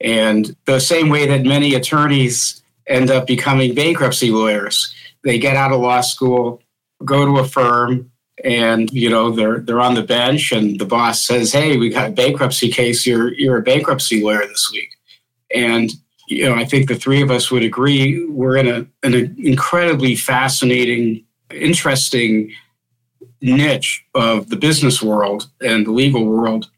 And 0.00 0.56
the 0.64 0.80
same 0.80 1.08
way 1.08 1.26
that 1.26 1.42
many 1.42 1.74
attorneys 1.74 2.62
end 2.86 3.10
up 3.10 3.26
becoming 3.26 3.74
bankruptcy 3.74 4.30
lawyers, 4.30 4.94
they 5.24 5.38
get 5.38 5.56
out 5.56 5.72
of 5.72 5.80
law 5.80 6.00
school, 6.00 6.62
go 7.04 7.26
to 7.26 7.38
a 7.38 7.46
firm, 7.46 8.10
and 8.42 8.90
you 8.90 9.10
know 9.10 9.30
they're 9.30 9.60
they're 9.60 9.80
on 9.80 9.94
the 9.94 10.02
bench, 10.02 10.52
and 10.52 10.80
the 10.80 10.86
boss 10.86 11.26
says, 11.26 11.52
"Hey, 11.52 11.76
we 11.76 11.90
got 11.90 12.08
a 12.08 12.12
bankruptcy 12.12 12.70
case. 12.70 13.06
You're 13.06 13.34
you're 13.34 13.58
a 13.58 13.62
bankruptcy 13.62 14.22
lawyer 14.22 14.46
this 14.46 14.70
week." 14.72 14.90
And 15.54 15.90
you 16.28 16.48
know, 16.48 16.54
I 16.54 16.64
think 16.64 16.88
the 16.88 16.94
three 16.94 17.22
of 17.22 17.30
us 17.30 17.50
would 17.50 17.62
agree 17.62 18.24
we're 18.26 18.56
in 18.56 18.68
a 18.68 18.86
an 19.06 19.36
incredibly 19.38 20.16
fascinating, 20.16 21.24
interesting 21.50 22.52
niche 23.42 24.04
of 24.14 24.48
the 24.48 24.56
business 24.56 25.02
world 25.02 25.50
and 25.60 25.86
the 25.86 25.92
legal 25.92 26.24
world 26.24 26.70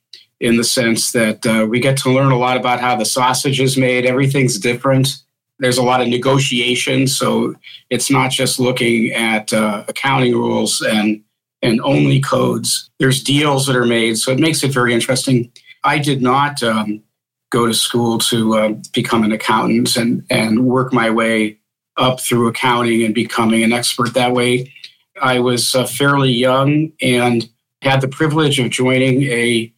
in 0.43 0.57
the 0.57 0.65
sense 0.65 1.13
that 1.13 1.47
uh, 1.47 1.65
we 1.67 1.81
get 1.81 1.97
to 1.97 2.11
learn 2.11 2.33
a 2.33 2.37
lot 2.37 2.57
about 2.57 2.81
how 2.81 2.97
the 2.97 3.05
sausage 3.05 3.61
is 3.61 3.79
made. 3.79 4.05
Everything's 4.05 4.59
different. 4.59 5.23
There's 5.61 5.79
a 5.79 5.83
lot 5.83 6.03
of 6.03 6.09
negotiation, 6.09 7.07
so 7.07 7.55
it's 7.89 8.11
not 8.11 8.33
just 8.33 8.59
looking 8.59 9.13
at 9.13 9.53
uh, 9.53 9.85
accounting 9.89 10.35
rules 10.35 10.83
and 10.83 11.23
and 11.65 11.81
only 11.83 12.21
codes. 12.21 12.91
There's 12.99 13.23
deals 13.23 13.67
that 13.67 13.77
are 13.77 13.87
made, 13.87 14.19
so 14.19 14.33
it 14.33 14.41
makes 14.41 14.65
it 14.65 14.73
very 14.73 14.93
interesting. 14.93 15.53
I 15.85 15.99
did 15.99 16.21
not 16.21 16.61
um, 16.61 17.05
go 17.51 17.67
to 17.67 17.75
school 17.75 18.19
to 18.19 18.55
uh, 18.55 18.75
become 18.93 19.23
an 19.23 19.31
accountant 19.31 19.97
and 19.97 20.27
and 20.29 20.67
work 20.67 20.93
my 20.93 21.09
way 21.09 21.59
up 21.97 22.19
through 22.19 22.49
accounting 22.49 23.05
and 23.05 23.15
becoming 23.15 23.63
an 23.63 23.73
expert 23.73 24.15
that 24.15 24.33
way. 24.33 24.73
I 25.21 25.39
was 25.39 25.75
uh, 25.77 25.87
fairly 25.87 26.33
young 26.33 26.91
and 27.01 27.49
had 27.83 28.01
the 28.01 28.09
privilege 28.09 28.59
of 28.59 28.71
joining 28.71 29.23
a, 29.25 29.73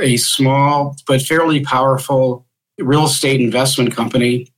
a 0.00 0.16
small 0.16 0.96
but 1.06 1.22
fairly 1.22 1.64
powerful 1.64 2.46
real 2.78 3.04
estate 3.04 3.40
investment 3.40 3.94
company 3.94 4.48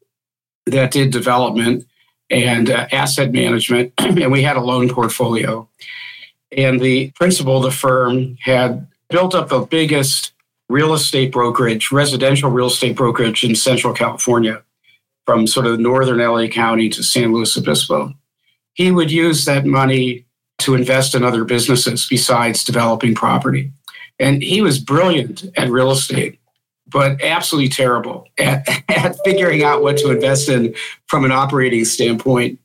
that 0.66 0.90
did 0.90 1.10
development 1.10 1.86
and 2.30 2.70
uh, 2.70 2.86
asset 2.92 3.32
management. 3.32 3.92
and 3.98 4.32
we 4.32 4.42
had 4.42 4.56
a 4.56 4.60
loan 4.60 4.88
portfolio. 4.88 5.68
And 6.56 6.80
the 6.80 7.10
principal 7.12 7.58
of 7.58 7.64
the 7.64 7.70
firm 7.70 8.36
had 8.40 8.86
built 9.10 9.34
up 9.34 9.48
the 9.48 9.60
biggest 9.60 10.32
real 10.68 10.94
estate 10.94 11.32
brokerage, 11.32 11.90
residential 11.90 12.50
real 12.50 12.68
estate 12.68 12.96
brokerage 12.96 13.44
in 13.44 13.54
Central 13.54 13.92
California, 13.92 14.62
from 15.26 15.46
sort 15.46 15.66
of 15.66 15.80
northern 15.80 16.18
LA 16.18 16.46
County 16.46 16.88
to 16.90 17.02
San 17.02 17.32
Luis 17.32 17.56
Obispo 17.56 18.14
he 18.74 18.90
would 18.90 19.10
use 19.10 19.44
that 19.44 19.64
money 19.64 20.26
to 20.58 20.74
invest 20.74 21.14
in 21.14 21.24
other 21.24 21.44
businesses 21.44 22.06
besides 22.08 22.64
developing 22.64 23.14
property. 23.14 23.72
And 24.18 24.42
he 24.42 24.60
was 24.60 24.78
brilliant 24.78 25.44
at 25.56 25.70
real 25.70 25.90
estate, 25.90 26.38
but 26.86 27.20
absolutely 27.22 27.68
terrible 27.68 28.26
at, 28.38 28.68
at 28.88 29.16
figuring 29.24 29.62
out 29.62 29.82
what 29.82 29.96
to 29.98 30.10
invest 30.10 30.48
in 30.48 30.74
from 31.06 31.24
an 31.24 31.32
operating 31.32 31.84
standpoint. 31.84 32.58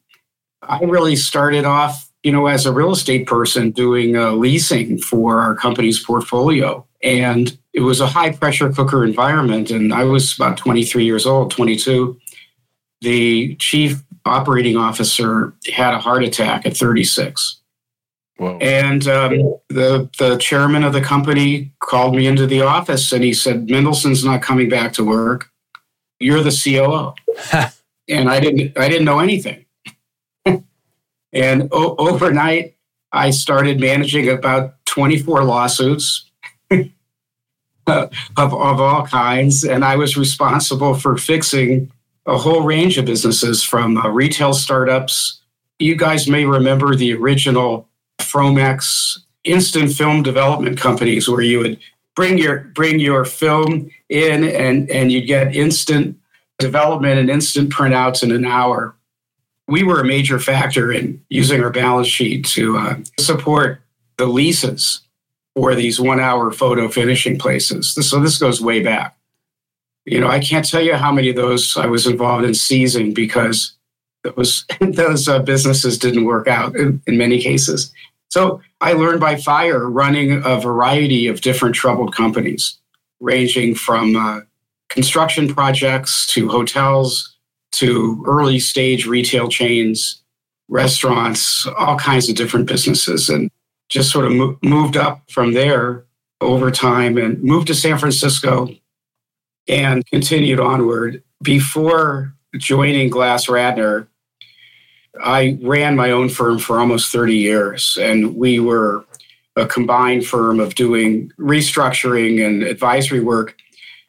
I 0.62 0.80
really 0.84 1.16
started 1.16 1.66
off 1.66 2.10
you 2.24 2.32
know, 2.32 2.48
as 2.48 2.66
a 2.66 2.74
real 2.74 2.92
estate 2.92 3.28
person 3.28 3.72
doing 3.72 4.18
uh, 4.18 4.32
leasing 4.32 4.98
for 4.98 5.40
our 5.40 5.56
company's 5.56 6.04
portfolio. 6.04 6.86
And 7.02 7.58
it 7.74 7.82
was 7.82 8.02
a 8.02 8.08
high 8.08 8.32
pressure 8.32 8.70
cooker 8.72 9.06
environment. 9.06 9.72
And 9.72 9.94
I 9.94 10.04
was 10.04 10.36
about 10.36 10.58
23 10.58 11.06
years 11.06 11.26
old, 11.26 11.52
22. 11.52 12.20
The 13.02 13.56
chief 13.56 14.04
operating 14.26 14.76
officer 14.76 15.54
had 15.74 15.94
a 15.94 16.00
heart 16.00 16.24
attack 16.24 16.66
at 16.66 16.76
36. 16.76 17.59
Whoa. 18.40 18.58
And 18.62 19.06
um, 19.06 19.32
the 19.68 20.10
the 20.18 20.38
chairman 20.38 20.86
of 20.86 20.94
the 20.94 21.02
company 21.02 21.74
called 21.82 22.16
me 22.16 22.26
into 22.26 22.48
the 22.48 22.62
office 22.62 23.12
and 23.12 23.22
he 23.22 23.34
said, 23.34 23.70
"Mendelson's 23.70 24.24
not 24.24 24.42
coming 24.42 24.70
back 24.70 24.94
to 24.94 25.04
work. 25.04 25.50
You're 26.22 26.42
the 26.42 26.52
COO." 26.52 27.14
and 28.08 28.30
I 28.30 28.40
didn't 28.40 28.78
I 28.78 28.88
didn't 28.88 29.04
know 29.04 29.20
anything. 29.20 29.66
and 30.46 31.68
o- 31.74 31.96
overnight, 31.98 32.78
I 33.12 33.32
started 33.32 33.82
managing 33.82 34.30
about 34.30 34.86
24 34.86 35.44
lawsuits 35.44 36.32
of, 36.72 36.90
of 38.38 38.54
all 38.54 39.06
kinds, 39.06 39.66
and 39.66 39.84
I 39.84 39.98
was 39.98 40.16
responsible 40.16 40.94
for 40.94 41.18
fixing 41.18 41.92
a 42.26 42.38
whole 42.38 42.62
range 42.64 42.98
of 42.98 43.04
businesses 43.04 43.64
from 43.64 43.98
uh, 43.98 44.08
retail 44.08 44.54
startups. 44.54 45.42
You 45.78 45.98
guys 45.98 46.30
may 46.30 46.46
remember 46.46 46.96
the 46.96 47.14
original 47.14 47.89
Fromex 48.32 49.20
instant 49.44 49.92
film 49.94 50.22
development 50.24 50.80
companies 50.80 51.30
where 51.30 51.42
you 51.42 51.60
would 51.60 51.80
bring 52.16 52.38
your 52.38 52.60
bring 52.76 53.00
your 53.00 53.26
film 53.26 53.90
in 54.10 54.44
and 54.44 54.90
and 54.90 55.12
you'd 55.12 55.28
get 55.28 55.56
instant 55.56 56.18
development 56.58 57.20
and 57.20 57.30
instant 57.30 57.72
printouts 57.72 58.24
in 58.24 58.32
an 58.32 58.46
hour. 58.46 58.96
We 59.68 59.84
were 59.84 60.02
a 60.02 60.06
major 60.06 60.40
factor 60.40 60.92
in 60.92 61.24
using 61.30 61.64
our 61.64 61.70
balance 61.70 62.08
sheet 62.08 62.46
to 62.48 62.78
uh, 62.78 62.96
support 63.20 63.82
the 64.18 64.26
leases 64.26 65.02
for 65.56 65.76
these 65.76 66.00
one 66.00 66.20
hour 66.20 66.52
photo 66.52 66.88
finishing 66.90 67.38
places. 67.38 67.94
So 67.94 68.20
this 68.20 68.38
goes 68.38 68.62
way 68.62 68.82
back. 68.82 69.16
You 70.06 70.20
know, 70.20 70.28
I 70.28 70.40
can't 70.40 70.68
tell 70.68 70.82
you 70.82 70.96
how 70.96 71.12
many 71.12 71.30
of 71.30 71.36
those 71.36 71.78
I 71.78 71.86
was 71.86 72.08
involved 72.08 72.46
in 72.46 72.54
seizing 72.54 73.14
because 73.14 73.74
those 74.24 74.66
those 74.82 75.28
uh, 75.28 75.40
businesses 75.40 75.98
didn't 75.98 76.26
work 76.26 76.48
out 76.48 76.76
in, 76.76 77.02
in 77.08 77.18
many 77.18 77.40
cases. 77.40 77.94
So 78.30 78.62
I 78.80 78.94
learned 78.94 79.20
by 79.20 79.36
fire 79.36 79.90
running 79.90 80.44
a 80.46 80.60
variety 80.60 81.28
of 81.28 81.42
different 81.42 81.76
troubled 81.76 82.16
companies, 82.16 82.78
ranging 83.20 83.76
from 83.76 84.16
uh, 84.16 84.42
construction 84.90 85.54
projects 85.54 86.28
to 86.28 86.48
hotels 86.50 87.36
to 87.72 88.24
early 88.28 88.60
stage 88.60 89.06
retail 89.06 89.48
chains, 89.48 90.22
restaurants, 90.68 91.68
all 91.78 91.98
kinds 91.98 92.30
of 92.30 92.36
different 92.36 92.68
businesses, 92.68 93.30
and 93.30 93.50
just 93.90 94.12
sort 94.12 94.26
of 94.26 94.32
mo- 94.32 94.58
moved 94.64 94.98
up 94.98 95.24
from 95.32 95.54
there 95.54 96.06
over 96.42 96.72
time 96.72 97.18
and 97.18 97.42
moved 97.44 97.68
to 97.68 97.76
San 97.76 97.98
Francisco 97.98 98.70
and 99.68 100.06
continued 100.08 100.60
onward. 100.60 101.24
Before 101.42 102.34
joining 102.58 103.10
GlassRatner, 103.10 104.08
I 105.24 105.58
ran 105.62 105.96
my 105.96 106.12
own 106.12 106.30
firm 106.30 106.60
for 106.60 106.80
almost 106.80 107.12
30 107.12 107.36
years, 107.36 107.98
and 108.00 108.36
we 108.36 108.60
were 108.60 109.06
a 109.56 109.66
combined 109.66 110.26
firm 110.26 110.60
of 110.60 110.76
doing 110.76 111.32
restructuring 111.40 112.46
and 112.46 112.64
advisory 112.64 113.20
work. 113.20 113.56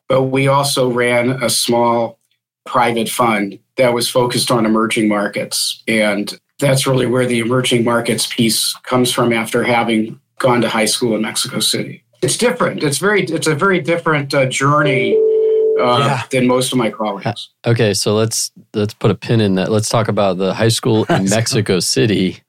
But 0.09 0.25
we 0.25 0.49
also 0.49 0.90
ran 0.90 1.30
a 1.42 1.50
small 1.50 2.19
private 2.66 3.09
fund 3.09 3.59
that 3.76 3.95
was 3.95 4.09
focused 4.09 4.50
on 4.50 4.66
emerging 4.66 5.09
markets. 5.09 5.83
And 5.88 6.38
that's 6.59 6.87
really 6.87 7.07
where 7.07 7.26
the 7.26 7.38
emerging 7.38 7.85
markets 7.85 8.26
piece 8.26 8.75
comes 8.83 9.12
from 9.12 9.33
after 9.33 9.64
having 9.64 10.21
gone 10.38 10.61
to 10.61 10.69
high 10.69 10.85
school 10.85 11.14
in 11.16 11.23
Mexico 11.23 11.61
City. 11.61 12.04
It's 12.23 12.37
different. 12.37 12.83
It's 12.83 12.99
very, 12.99 13.25
it's 13.25 13.47
a 13.47 13.54
very 13.54 13.80
different 13.80 14.35
uh, 14.35 14.47
journey 14.47 15.19
uh, 15.81 15.99
yeah. 15.99 16.23
than 16.31 16.47
most 16.47 16.73
of 16.73 16.79
my 16.79 16.91
colleagues. 16.91 17.51
Okay, 17.67 17.95
so 17.95 18.15
let's 18.15 18.51
let's 18.75 18.95
put 18.95 19.11
a 19.11 19.15
pin 19.15 19.41
in 19.41 19.55
that. 19.57 19.71
Let's 19.71 19.89
talk 19.89 20.09
about 20.09 20.39
the 20.39 20.55
high 20.55 20.69
school 20.69 21.05
in 21.11 21.29
Mexico 21.29 21.81
City. 21.81 22.41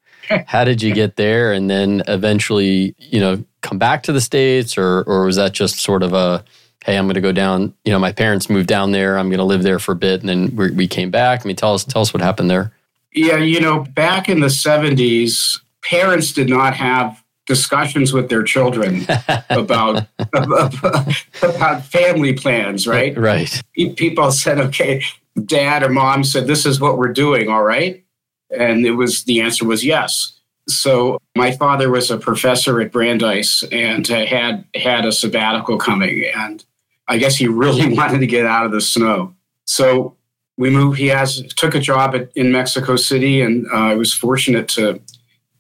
How 0.47 0.63
did 0.63 0.82
you 0.82 0.93
get 0.93 1.17
there, 1.17 1.51
and 1.51 1.69
then 1.69 2.03
eventually, 2.08 2.95
you 2.97 3.19
know, 3.19 3.43
come 3.62 3.77
back 3.77 4.03
to 4.03 4.13
the 4.13 4.21
states, 4.21 4.77
or 4.77 5.03
or 5.03 5.25
was 5.25 5.36
that 5.36 5.53
just 5.53 5.79
sort 5.79 6.03
of 6.03 6.13
a 6.13 6.43
hey, 6.86 6.97
I'm 6.97 7.05
going 7.05 7.15
to 7.15 7.21
go 7.21 7.32
down. 7.32 7.73
You 7.86 7.91
know, 7.91 7.99
my 7.99 8.12
parents 8.12 8.49
moved 8.49 8.67
down 8.67 8.91
there. 8.91 9.17
I'm 9.17 9.29
going 9.29 9.39
to 9.39 9.45
live 9.45 9.63
there 9.63 9.79
for 9.79 9.91
a 9.91 9.95
bit, 9.95 10.21
and 10.21 10.29
then 10.29 10.55
we, 10.55 10.71
we 10.71 10.88
came 10.88 11.12
back. 11.12 11.41
I 11.43 11.47
mean, 11.47 11.55
tell 11.55 11.73
us 11.73 11.84
tell 11.84 12.01
us 12.01 12.13
what 12.13 12.21
happened 12.21 12.49
there. 12.49 12.71
Yeah, 13.13 13.38
you 13.38 13.60
know, 13.60 13.79
back 13.79 14.29
in 14.29 14.39
the 14.39 14.47
70s, 14.47 15.60
parents 15.84 16.32
did 16.32 16.49
not 16.49 16.73
have 16.75 17.20
discussions 17.51 18.13
with 18.13 18.29
their 18.29 18.43
children 18.43 19.05
about, 19.49 20.07
about 20.31 21.85
family 21.85 22.31
plans, 22.31 22.87
right? 22.87 23.17
Right. 23.17 23.61
People 23.97 24.31
said, 24.31 24.57
"Okay, 24.57 25.03
dad 25.45 25.83
or 25.83 25.89
mom 25.89 26.23
said 26.23 26.47
this 26.47 26.65
is 26.65 26.79
what 26.79 26.97
we're 26.97 27.11
doing, 27.11 27.49
all 27.49 27.63
right?" 27.63 28.01
And 28.57 28.85
it 28.85 28.91
was 28.91 29.25
the 29.25 29.41
answer 29.41 29.65
was 29.65 29.83
yes. 29.83 30.39
So 30.69 31.19
my 31.35 31.51
father 31.51 31.89
was 31.89 32.09
a 32.09 32.17
professor 32.17 32.79
at 32.79 32.93
Brandeis 32.93 33.63
and 33.69 34.07
had 34.07 34.63
had 34.73 35.03
a 35.05 35.11
sabbatical 35.11 35.77
coming, 35.77 36.23
and 36.33 36.63
I 37.09 37.17
guess 37.17 37.35
he 37.35 37.47
really 37.47 37.93
wanted 37.97 38.19
to 38.19 38.27
get 38.27 38.45
out 38.45 38.65
of 38.65 38.71
the 38.71 38.79
snow. 38.79 39.35
So 39.65 40.15
we 40.57 40.69
moved. 40.69 40.99
He 40.99 41.07
has 41.07 41.43
took 41.57 41.75
a 41.75 41.81
job 41.81 42.15
at, 42.15 42.31
in 42.33 42.53
Mexico 42.53 42.95
City, 42.95 43.41
and 43.41 43.67
uh, 43.73 43.91
I 43.91 43.95
was 43.95 44.13
fortunate 44.13 44.69
to 44.69 45.01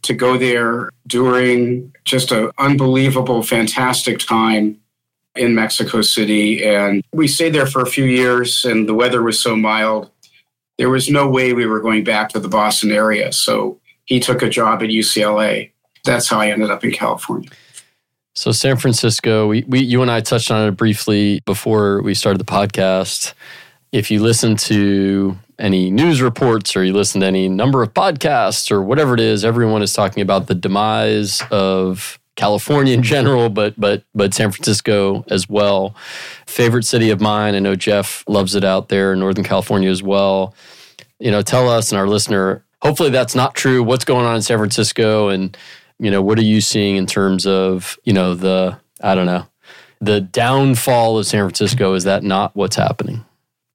to 0.03 0.13
go 0.13 0.37
there 0.37 0.89
during 1.07 1.93
just 2.03 2.31
an 2.31 2.51
unbelievable, 2.57 3.43
fantastic 3.43 4.19
time 4.19 4.79
in 5.35 5.55
Mexico 5.55 6.01
City. 6.01 6.63
And 6.63 7.03
we 7.13 7.27
stayed 7.27 7.53
there 7.53 7.67
for 7.67 7.81
a 7.81 7.85
few 7.85 8.05
years, 8.05 8.65
and 8.65 8.87
the 8.87 8.93
weather 8.93 9.21
was 9.21 9.39
so 9.39 9.55
mild. 9.55 10.09
There 10.77 10.89
was 10.89 11.09
no 11.09 11.27
way 11.27 11.53
we 11.53 11.65
were 11.65 11.79
going 11.79 12.03
back 12.03 12.29
to 12.29 12.39
the 12.39 12.49
Boston 12.49 12.91
area. 12.91 13.31
So 13.31 13.79
he 14.05 14.19
took 14.19 14.41
a 14.41 14.49
job 14.49 14.81
at 14.81 14.89
UCLA. 14.89 15.71
That's 16.03 16.27
how 16.27 16.39
I 16.39 16.49
ended 16.49 16.71
up 16.71 16.83
in 16.83 16.91
California. 16.91 17.49
So 18.33 18.51
San 18.51 18.77
Francisco, 18.77 19.47
we, 19.47 19.63
we 19.67 19.81
you 19.81 20.01
and 20.01 20.09
I 20.09 20.21
touched 20.21 20.51
on 20.51 20.67
it 20.67 20.71
briefly 20.71 21.41
before 21.45 22.01
we 22.01 22.13
started 22.13 22.39
the 22.39 22.45
podcast. 22.45 23.33
If 23.91 24.09
you 24.09 24.21
listen 24.21 24.55
to 24.57 25.37
any 25.59 25.91
news 25.91 26.21
reports 26.21 26.75
or 26.75 26.83
you 26.83 26.93
listen 26.93 27.21
to 27.21 27.27
any 27.27 27.49
number 27.49 27.83
of 27.83 27.93
podcasts 27.93 28.71
or 28.71 28.81
whatever 28.81 29.13
it 29.13 29.19
is, 29.19 29.43
everyone 29.43 29.81
is 29.81 29.93
talking 29.93 30.21
about 30.21 30.47
the 30.47 30.55
demise 30.55 31.41
of 31.51 32.19
California 32.35 32.93
in 32.93 33.03
general, 33.03 33.49
but 33.49 33.79
but 33.79 34.03
but 34.15 34.33
San 34.33 34.51
Francisco 34.51 35.23
as 35.29 35.49
well. 35.49 35.95
Favorite 36.45 36.85
city 36.85 37.09
of 37.09 37.19
mine. 37.21 37.55
I 37.55 37.59
know 37.59 37.75
Jeff 37.75 38.23
loves 38.27 38.55
it 38.55 38.63
out 38.63 38.89
there 38.89 39.13
in 39.13 39.19
Northern 39.19 39.43
California 39.43 39.89
as 39.89 40.01
well. 40.01 40.55
You 41.19 41.31
know, 41.31 41.41
tell 41.41 41.69
us 41.69 41.91
and 41.91 41.99
our 41.99 42.07
listener. 42.07 42.63
Hopefully, 42.81 43.09
that's 43.09 43.35
not 43.35 43.53
true. 43.53 43.83
What's 43.83 44.05
going 44.05 44.25
on 44.25 44.35
in 44.37 44.41
San 44.41 44.57
Francisco, 44.57 45.29
and 45.29 45.55
you 45.99 46.09
know, 46.09 46.21
what 46.21 46.39
are 46.39 46.43
you 46.43 46.61
seeing 46.61 46.95
in 46.95 47.05
terms 47.05 47.45
of 47.45 47.99
you 48.03 48.13
know 48.13 48.33
the 48.33 48.79
I 49.01 49.15
don't 49.15 49.27
know 49.27 49.45
the 49.99 50.21
downfall 50.21 51.19
of 51.19 51.27
San 51.27 51.41
Francisco? 51.41 51.93
Is 51.93 52.05
that 52.05 52.23
not 52.23 52.55
what's 52.55 52.75
happening? 52.77 53.25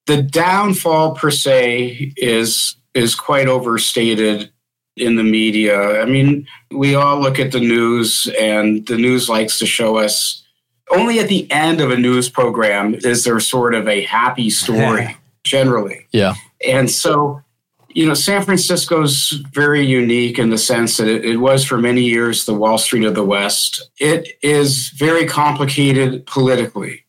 The 0.06 0.22
downfall 0.22 1.14
per 1.14 1.30
se 1.30 2.12
is 2.16 2.76
is 2.94 3.14
quite 3.14 3.46
overstated 3.46 4.50
in 4.96 5.16
the 5.16 5.22
media. 5.22 6.00
I 6.00 6.06
mean, 6.06 6.46
we 6.70 6.94
all 6.94 7.20
look 7.20 7.38
at 7.38 7.52
the 7.52 7.60
news 7.60 8.26
and 8.40 8.86
the 8.86 8.96
news 8.96 9.28
likes 9.28 9.58
to 9.58 9.66
show 9.66 9.98
us 9.98 10.42
only 10.90 11.18
at 11.18 11.28
the 11.28 11.50
end 11.50 11.80
of 11.80 11.90
a 11.90 11.96
news 11.96 12.28
program 12.28 12.94
is 12.94 13.24
there 13.24 13.38
sort 13.40 13.74
of 13.74 13.88
a 13.88 14.02
happy 14.02 14.50
story 14.50 15.16
generally. 15.44 16.06
Yeah. 16.12 16.34
And 16.66 16.90
so, 16.90 17.42
you 17.88 18.06
know, 18.06 18.14
San 18.14 18.42
Francisco's 18.42 19.30
very 19.52 19.84
unique 19.84 20.38
in 20.38 20.50
the 20.50 20.58
sense 20.58 20.96
that 20.96 21.08
it, 21.08 21.24
it 21.24 21.36
was 21.38 21.64
for 21.64 21.78
many 21.78 22.02
years 22.02 22.44
the 22.44 22.54
Wall 22.54 22.78
Street 22.78 23.04
of 23.04 23.14
the 23.14 23.24
West. 23.24 23.90
It 23.98 24.38
is 24.42 24.90
very 24.90 25.26
complicated 25.26 26.24
politically 26.26 27.04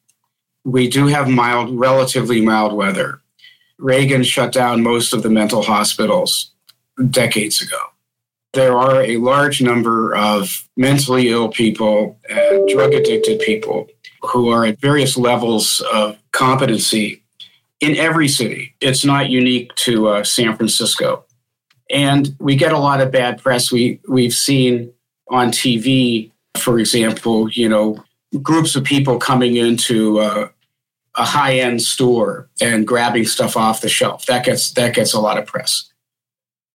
we 0.68 0.90
do 0.90 1.08
have 1.08 1.30
mild, 1.30 1.80
relatively 1.80 2.42
mild 2.42 2.74
weather. 2.74 3.22
Reagan 3.78 4.22
shut 4.22 4.52
down 4.52 4.84
most 4.84 5.14
of 5.14 5.24
the 5.24 5.30
mental 5.30 5.64
hospitals 5.64 6.52
decades 7.10 7.62
ago. 7.62 7.80
There 8.52 8.78
are 8.78 9.02
a 9.02 9.16
large 9.16 9.62
number 9.62 10.14
of 10.14 10.68
mentally 10.76 11.30
ill 11.30 11.48
people 11.48 12.20
and 12.30 12.68
drug 12.68 12.94
addicted 12.94 13.40
people 13.40 13.88
who 14.22 14.50
are 14.50 14.66
at 14.66 14.82
various 14.82 15.16
levels 15.16 15.82
of 15.94 16.18
competency 16.34 17.24
in 17.80 17.96
every 17.96 18.28
city. 18.28 18.76
It's 18.82 19.06
not 19.06 19.30
unique 19.30 19.74
to 19.76 20.10
uh, 20.10 20.24
San 20.26 20.58
Francisco. 20.58 21.24
And 21.90 22.36
we 22.40 22.58
get 22.58 22.74
a 22.74 22.78
lot 22.78 23.00
of 23.00 23.10
bad 23.10 23.42
press. 23.42 23.72
We, 23.72 24.02
we've 24.10 24.34
seen 24.34 24.92
on 25.30 25.52
TV, 25.52 26.32
for 26.58 26.78
example, 26.78 27.50
you 27.50 27.70
know, 27.70 28.04
groups 28.42 28.76
of 28.76 28.84
people 28.84 29.18
coming 29.18 29.56
into 29.56 30.20
uh, 30.20 30.50
a 31.18 31.26
high 31.26 31.56
end 31.56 31.82
store 31.82 32.48
and 32.62 32.88
grabbing 32.88 33.26
stuff 33.26 33.58
off 33.58 33.82
the 33.82 33.90
shelf. 33.90 34.26
That 34.28 34.46
gets 34.46 34.72
that 34.74 34.96
gets 34.96 35.14
a 35.14 35.20
lot 35.20 35.38
of 35.38 35.46
press. 35.46 35.92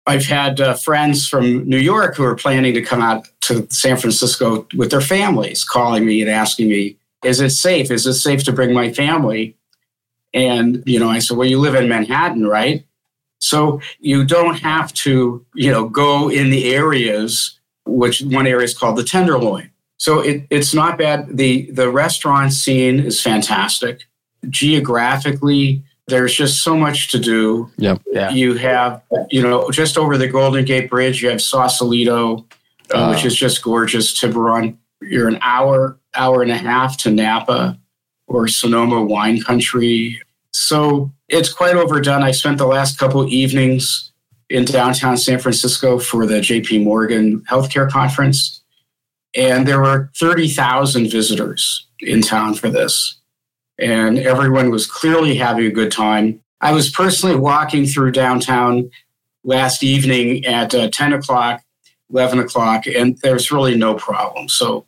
I've 0.07 0.25
had 0.25 0.59
uh, 0.59 0.73
friends 0.73 1.27
from 1.27 1.67
New 1.69 1.77
York 1.77 2.15
who 2.15 2.23
are 2.23 2.35
planning 2.35 2.73
to 2.73 2.81
come 2.81 3.01
out 3.01 3.27
to 3.41 3.67
San 3.69 3.97
Francisco 3.97 4.67
with 4.75 4.89
their 4.89 5.01
families, 5.01 5.63
calling 5.63 6.05
me 6.05 6.21
and 6.21 6.29
asking 6.29 6.69
me, 6.69 6.97
"Is 7.23 7.39
it 7.39 7.51
safe? 7.51 7.91
Is 7.91 8.07
it 8.07 8.15
safe 8.15 8.43
to 8.45 8.51
bring 8.51 8.73
my 8.73 8.91
family?" 8.91 9.55
And 10.33 10.83
you 10.85 10.99
know, 10.99 11.09
I 11.09 11.19
said, 11.19 11.37
"Well, 11.37 11.47
you 11.47 11.59
live 11.59 11.75
in 11.75 11.87
Manhattan, 11.87 12.47
right? 12.47 12.83
So 13.39 13.81
you 13.99 14.23
don't 14.23 14.55
have 14.59 14.93
to, 14.93 15.43
you 15.55 15.71
know, 15.71 15.89
go 15.89 16.29
in 16.29 16.51
the 16.51 16.73
areas 16.75 17.59
which 17.85 18.21
one 18.21 18.47
area 18.47 18.65
is 18.65 18.77
called 18.77 18.97
the 18.97 19.03
Tenderloin. 19.03 19.71
So 19.97 20.19
it, 20.19 20.45
it's 20.49 20.73
not 20.73 20.97
bad. 20.97 21.37
the 21.37 21.69
The 21.71 21.89
restaurant 21.89 22.53
scene 22.53 22.99
is 22.99 23.21
fantastic. 23.21 24.07
Geographically, 24.49 25.83
there's 26.07 26.33
just 26.33 26.63
so 26.63 26.75
much 26.75 27.11
to 27.11 27.19
do. 27.19 27.69
Yep. 27.77 28.01
Yeah. 28.11 28.29
You 28.31 28.55
have, 28.55 29.01
you 29.29 29.41
know, 29.41 29.69
just 29.71 29.97
over 29.97 30.17
the 30.17 30.27
Golden 30.27 30.65
Gate 30.65 30.89
Bridge, 30.89 31.21
you 31.21 31.29
have 31.29 31.41
Sausalito, 31.41 32.45
uh, 32.93 32.97
Ah. 32.97 33.09
which 33.11 33.25
is 33.25 33.35
just 33.35 33.61
gorgeous. 33.63 34.19
Tiburon. 34.19 34.77
You're 35.01 35.27
an 35.27 35.39
hour, 35.41 35.97
hour 36.15 36.41
and 36.41 36.51
a 36.51 36.57
half 36.57 36.97
to 36.97 37.11
Napa 37.11 37.77
or 38.27 38.47
Sonoma 38.47 39.03
wine 39.03 39.41
country. 39.41 40.21
So 40.51 41.11
it's 41.29 41.51
quite 41.51 41.75
overdone. 41.75 42.23
I 42.23 42.31
spent 42.31 42.57
the 42.57 42.65
last 42.67 42.97
couple 42.97 43.27
evenings 43.27 44.11
in 44.49 44.65
downtown 44.65 45.17
San 45.17 45.39
Francisco 45.39 45.97
for 45.97 46.25
the 46.25 46.41
JP 46.41 46.83
Morgan 46.83 47.39
Healthcare 47.49 47.89
Conference. 47.89 48.61
And 49.33 49.65
there 49.67 49.79
were 49.81 50.11
30,000 50.17 51.09
visitors 51.09 51.87
in 52.01 52.21
town 52.21 52.53
for 52.55 52.69
this 52.69 53.15
and 53.79 54.19
everyone 54.19 54.69
was 54.69 54.85
clearly 54.85 55.35
having 55.35 55.65
a 55.65 55.71
good 55.71 55.91
time. 55.91 56.41
I 56.61 56.71
was 56.73 56.89
personally 56.89 57.35
walking 57.35 57.85
through 57.85 58.11
downtown 58.11 58.89
last 59.43 59.83
evening 59.83 60.45
at 60.45 60.73
uh, 60.75 60.89
10 60.91 61.13
o'clock, 61.13 61.63
11 62.11 62.39
o'clock, 62.39 62.85
and 62.85 63.17
there's 63.23 63.51
really 63.51 63.75
no 63.75 63.95
problem. 63.95 64.47
So, 64.47 64.85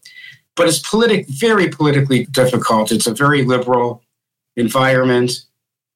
but 0.56 0.68
it's 0.68 0.80
politic, 0.80 1.28
very 1.28 1.70
politically 1.70 2.26
difficult. 2.26 2.92
It's 2.92 3.08
a 3.08 3.14
very 3.14 3.44
liberal 3.44 4.04
environment, 4.56 5.32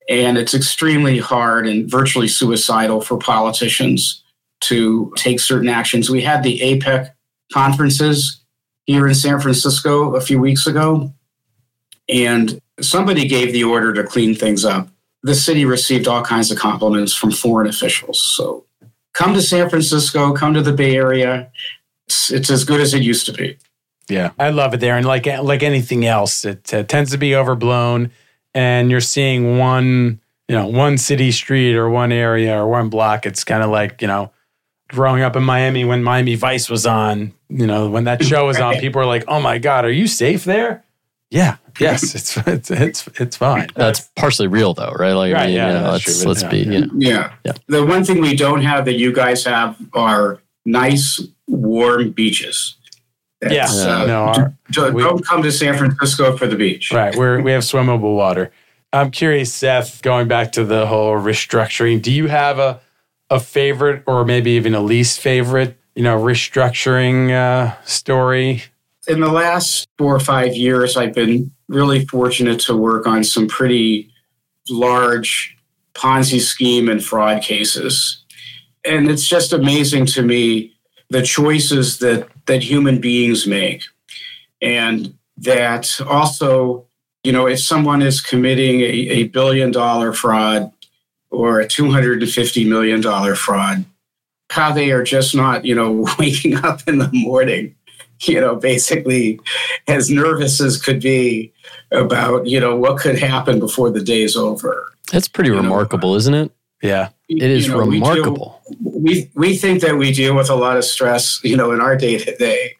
and 0.09 0.37
it's 0.37 0.55
extremely 0.55 1.19
hard 1.19 1.67
and 1.67 1.89
virtually 1.89 2.27
suicidal 2.27 3.01
for 3.01 3.17
politicians 3.17 4.23
to 4.59 5.13
take 5.15 5.39
certain 5.39 5.69
actions. 5.69 6.09
We 6.09 6.21
had 6.21 6.41
the 6.41 6.59
APEC 6.59 7.11
conferences 7.53 8.41
here 8.85 9.07
in 9.07 9.13
San 9.13 9.39
Francisco 9.39 10.15
a 10.15 10.21
few 10.21 10.39
weeks 10.39 10.65
ago, 10.65 11.13
and 12.09 12.59
somebody 12.81 13.27
gave 13.27 13.53
the 13.53 13.63
order 13.63 13.93
to 13.93 14.03
clean 14.03 14.35
things 14.35 14.65
up. 14.65 14.89
The 15.23 15.35
city 15.35 15.65
received 15.65 16.07
all 16.07 16.23
kinds 16.23 16.51
of 16.51 16.57
compliments 16.57 17.13
from 17.13 17.31
foreign 17.31 17.67
officials. 17.67 18.21
So 18.21 18.65
come 19.13 19.33
to 19.33 19.41
San 19.41 19.69
Francisco, 19.69 20.33
come 20.33 20.53
to 20.53 20.61
the 20.61 20.73
Bay 20.73 20.95
Area. 20.95 21.51
It's, 22.07 22.31
it's 22.31 22.49
as 22.49 22.63
good 22.63 22.79
as 22.79 22.93
it 22.93 23.01
used 23.01 23.25
to 23.25 23.33
be. 23.33 23.57
Yeah, 24.09 24.31
I 24.39 24.51
love 24.51 24.73
it 24.73 24.79
there, 24.79 24.95
and 24.95 25.05
like 25.05 25.25
like 25.25 25.63
anything 25.63 26.05
else, 26.05 26.45
it 26.45 26.73
uh, 26.73 26.83
tends 26.83 27.11
to 27.11 27.17
be 27.17 27.35
overblown, 27.35 28.11
and 28.53 28.89
you're 28.89 29.01
seeing 29.01 29.57
one 29.57 30.21
you 30.47 30.55
know 30.55 30.67
one 30.67 30.97
city 30.97 31.31
street 31.31 31.75
or 31.75 31.89
one 31.89 32.13
area 32.13 32.57
or 32.57 32.67
one 32.67 32.89
block. 32.89 33.25
It's 33.25 33.43
kind 33.43 33.63
of 33.63 33.69
like 33.69 34.01
you 34.01 34.07
know 34.07 34.31
growing 34.87 35.23
up 35.23 35.35
in 35.35 35.43
Miami 35.43 35.83
when 35.83 36.03
Miami 36.03 36.35
Vice 36.35 36.69
was 36.69 36.85
on. 36.85 37.33
You 37.49 37.67
know 37.67 37.89
when 37.89 38.05
that 38.05 38.23
show 38.23 38.45
was 38.45 38.59
on, 38.59 38.75
people 38.75 38.99
were 38.99 39.05
like, 39.05 39.25
"Oh 39.27 39.41
my 39.41 39.57
God, 39.57 39.83
are 39.83 39.91
you 39.91 40.07
safe 40.07 40.45
there?" 40.45 40.85
Yeah, 41.29 41.57
yes, 41.79 42.15
it's 42.15 42.37
it's 42.47 42.71
it's 42.71 43.07
it's 43.19 43.35
fine. 43.37 43.67
That's 43.75 44.09
partially 44.15 44.47
real 44.47 44.73
though, 44.73 44.93
right? 44.97 45.11
Like, 45.13 45.33
Right, 45.33 45.43
I 45.43 45.47
mean, 45.47 45.55
yeah, 45.55 45.67
you 45.67 45.73
know, 45.81 45.91
let's 45.91 46.03
true, 46.03 46.27
let's 46.29 46.43
but 46.43 46.51
be, 46.51 46.57
yeah, 46.59 46.71
you 46.71 46.81
know, 46.81 46.91
Yeah. 46.95 47.33
Yeah. 47.45 47.51
The 47.67 47.85
one 47.85 48.05
thing 48.05 48.21
we 48.21 48.35
don't 48.35 48.61
have 48.61 48.85
that 48.85 48.97
you 48.97 49.11
guys 49.11 49.43
have 49.45 49.75
are 49.93 50.39
nice, 50.65 51.21
warm 51.47 52.11
beaches. 52.11 52.75
yeah, 53.43 53.49
That's, 53.49 53.77
uh, 53.79 54.05
no, 54.05 54.23
our, 54.23 54.53
don't 54.71 54.93
we- 54.93 55.03
don't 55.03 55.25
come 55.25 55.43
to 55.43 55.51
San 55.51 55.77
Francisco 55.77 56.37
for 56.37 56.47
the 56.47 56.55
beach. 56.55 56.91
Right. 56.93 57.15
We're, 57.15 57.41
we 57.41 57.51
have 57.51 57.63
swimmable 57.63 58.15
water. 58.15 58.51
I'm 58.93 59.11
curious, 59.11 59.53
Seth, 59.53 60.01
going 60.01 60.29
back 60.29 60.53
to 60.53 60.63
the 60.63 60.87
whole 60.87 61.15
restructuring, 61.15 62.01
do 62.01 62.11
you 62.11 62.27
have 62.27 62.57
a, 62.57 62.79
a 63.29 63.39
favorite 63.41 64.03
or 64.07 64.23
maybe 64.23 64.51
even 64.51 64.73
a 64.73 64.79
least 64.79 65.19
favorite, 65.19 65.77
you 65.93 66.03
know, 66.03 66.17
restructuring 66.17 67.31
uh, 67.31 67.75
story? 67.83 68.63
In 69.07 69.21
the 69.21 69.31
last 69.31 69.87
four 69.97 70.13
or 70.13 70.19
five 70.19 70.55
years, 70.55 70.97
I've 70.97 71.13
been 71.13 71.51
really 71.67 72.05
fortunate 72.05 72.59
to 72.61 72.75
work 72.75 73.07
on 73.07 73.23
some 73.23 73.47
pretty 73.47 74.11
large 74.69 75.55
Ponzi 75.93 76.39
scheme 76.39 76.89
and 76.89 77.03
fraud 77.03 77.41
cases. 77.41 78.23
And 78.85 79.09
it's 79.09 79.27
just 79.27 79.53
amazing 79.53 80.05
to 80.07 80.21
me 80.21 80.73
the 81.09 81.21
choices 81.21 81.99
that, 81.99 82.27
that 82.45 82.63
human 82.63 82.99
beings 82.99 83.47
make. 83.47 83.83
And 84.61 85.17
that 85.37 85.99
also, 86.01 86.85
you 87.23 87.31
know, 87.31 87.47
if 87.47 87.61
someone 87.61 88.01
is 88.01 88.21
committing 88.21 88.81
a, 88.81 88.83
a 88.83 89.23
billion 89.29 89.71
dollar 89.71 90.13
fraud 90.13 90.71
or 91.29 91.61
a 91.61 91.67
$250 91.67 92.67
million 92.67 93.35
fraud, 93.35 93.85
how 94.49 94.71
they 94.71 94.91
are 94.91 95.03
just 95.03 95.35
not, 95.35 95.65
you 95.65 95.75
know, 95.75 96.05
waking 96.19 96.55
up 96.55 96.81
in 96.87 96.97
the 96.97 97.09
morning 97.13 97.75
you 98.27 98.39
know, 98.41 98.55
basically 98.55 99.39
as 99.87 100.09
nervous 100.09 100.59
as 100.61 100.81
could 100.81 101.01
be 101.01 101.51
about, 101.91 102.45
you 102.47 102.59
know, 102.59 102.75
what 102.75 102.99
could 102.99 103.17
happen 103.17 103.59
before 103.59 103.89
the 103.89 104.01
day's 104.03 104.35
over. 104.35 104.91
that's 105.11 105.27
pretty 105.27 105.49
You 105.49 105.55
know, 105.55 105.61
remarkable, 105.61 106.15
isn't 106.15 106.33
it? 106.33 106.51
Yeah. 106.81 107.09
It 107.29 107.41
is 107.43 107.67
You 107.67 107.73
know, 107.73 107.85
we 107.85 107.99
do- 107.99 108.05
remarkable. 108.05 108.61
We, 108.83 109.29
we 109.35 109.57
think 109.57 109.81
that 109.81 109.97
we 109.97 110.11
deal 110.11 110.35
with 110.35 110.49
a 110.49 110.55
lot 110.55 110.77
of 110.77 110.83
stress, 110.85 111.39
you 111.43 111.55
know, 111.57 111.71
in 111.71 111.81
our 111.81 111.95
day 111.95 112.17
to 112.17 112.35
day. 112.37 112.75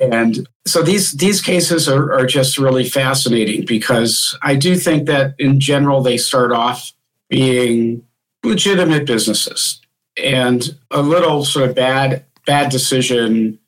And 0.00 0.46
so 0.66 0.82
these 0.82 1.12
these 1.12 1.40
cases 1.40 1.88
are, 1.88 2.12
are 2.12 2.26
just 2.26 2.58
really 2.58 2.84
fascinating 2.84 3.64
because 3.64 4.36
I 4.42 4.54
do 4.54 4.76
think 4.76 5.06
that 5.06 5.34
in 5.38 5.58
general 5.58 6.02
they 6.02 6.18
start 6.18 6.52
off 6.52 6.92
being 7.30 8.02
legitimate 8.44 9.06
businesses 9.06 9.80
and 10.22 10.76
a 10.90 11.00
little 11.00 11.44
sort 11.46 11.68
of 11.70 11.74
bad 11.74 12.24
bad 12.44 12.70
decision 12.70 13.58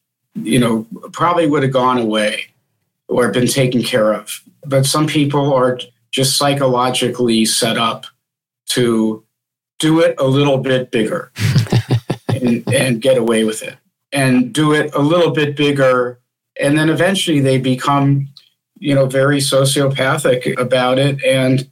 you 0.44 0.59
know, 0.59 0.87
probably 1.12 1.46
would 1.46 1.62
have 1.62 1.72
gone 1.72 1.98
away 1.98 2.46
or 3.09 3.31
been 3.31 3.46
taken 3.46 3.83
care 3.83 4.12
of. 4.12 4.42
But 4.64 4.87
some 4.87 5.07
people 5.07 5.53
are 5.53 5.79
just 6.11 6.37
psychologically 6.37 7.44
set 7.44 7.77
up 7.77 8.07
to 8.70 9.24
do 9.79 10.01
it 10.01 10.14
a 10.18 10.27
little 10.27 10.59
bit 10.59 10.90
bigger 10.90 11.33
and, 12.29 12.66
and 12.72 13.01
get 13.01 13.16
away 13.16 13.44
with 13.44 13.62
it, 13.62 13.77
and 14.12 14.53
do 14.53 14.72
it 14.72 14.94
a 14.94 15.01
little 15.01 15.31
bit 15.31 15.57
bigger. 15.57 16.18
And 16.61 16.77
then 16.77 16.90
eventually 16.90 17.40
they 17.40 17.59
become, 17.59 18.29
you 18.79 18.94
know, 18.94 19.07
very 19.07 19.38
sociopathic 19.38 20.59
about 20.59 20.98
it 20.98 21.22
and 21.24 21.70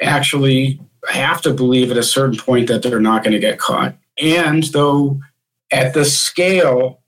actually 0.00 0.80
have 1.08 1.40
to 1.42 1.52
believe 1.52 1.90
at 1.90 1.96
a 1.96 2.02
certain 2.02 2.36
point 2.36 2.68
that 2.68 2.82
they're 2.82 3.00
not 3.00 3.22
going 3.22 3.32
to 3.32 3.38
get 3.38 3.58
caught. 3.58 3.94
And 4.20 4.64
though 4.64 5.20
at 5.70 5.94
the 5.94 6.04
scale 6.04 7.00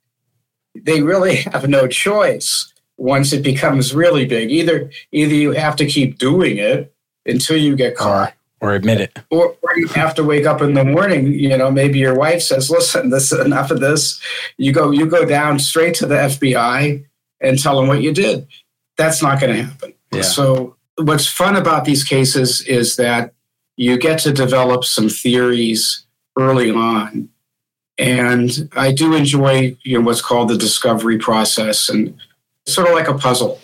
they 0.84 1.02
really 1.02 1.36
have 1.52 1.68
no 1.68 1.86
choice 1.86 2.72
once 2.98 3.32
it 3.32 3.42
becomes 3.42 3.94
really 3.94 4.26
big. 4.26 4.50
Either 4.50 4.90
either 5.12 5.34
you 5.34 5.52
have 5.52 5.76
to 5.76 5.86
keep 5.86 6.18
doing 6.18 6.56
it 6.58 6.92
until 7.26 7.56
you 7.56 7.74
get 7.76 7.96
caught, 7.96 8.34
Or 8.60 8.72
admit 8.74 9.00
it. 9.00 9.18
or, 9.30 9.56
or 9.62 9.76
you 9.76 9.88
have 9.88 10.14
to 10.14 10.24
wake 10.24 10.46
up 10.46 10.62
in 10.62 10.74
the 10.74 10.84
morning. 10.84 11.32
You 11.32 11.56
know, 11.58 11.70
maybe 11.70 11.98
your 11.98 12.14
wife 12.14 12.40
says, 12.42 12.70
"Listen, 12.70 13.10
this 13.14 13.32
is 13.32 13.38
enough 13.44 13.70
of 13.70 13.80
this." 13.80 14.20
You 14.56 14.72
go 14.72 14.90
you 14.90 15.06
go 15.06 15.24
down 15.24 15.58
straight 15.58 15.94
to 15.96 16.06
the 16.06 16.14
FBI 16.16 17.04
and 17.40 17.58
tell 17.58 17.78
them 17.78 17.88
what 17.88 18.02
you 18.02 18.12
did. 18.14 18.46
That's 18.96 19.22
not 19.22 19.40
going 19.40 19.54
to 19.56 19.62
happen. 19.64 19.92
Yeah. 20.12 20.22
So 20.22 20.76
what's 20.96 21.26
fun 21.26 21.56
about 21.56 21.84
these 21.84 22.02
cases 22.02 22.62
is 22.66 22.96
that 22.96 23.34
you 23.76 23.98
get 23.98 24.18
to 24.20 24.32
develop 24.32 24.84
some 24.84 25.10
theories 25.10 26.06
early 26.38 26.70
on 26.70 27.28
and 27.98 28.68
I 28.76 28.92
do 28.92 29.14
enjoy 29.14 29.76
you 29.82 29.98
know 29.98 30.04
what's 30.04 30.20
called 30.20 30.48
the 30.48 30.56
discovery 30.56 31.18
process 31.18 31.88
and 31.88 32.18
sort 32.66 32.88
of 32.88 32.94
like 32.94 33.09
a 33.09 33.14
puzzle, 33.14 33.61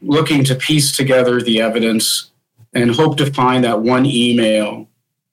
looking 0.00 0.44
to 0.44 0.54
piece 0.54 0.96
together 0.96 1.40
the 1.40 1.60
evidence 1.60 2.30
and 2.72 2.94
hope 2.94 3.16
to 3.18 3.32
find 3.32 3.64
that 3.64 3.80
one 3.80 4.06
email 4.06 4.88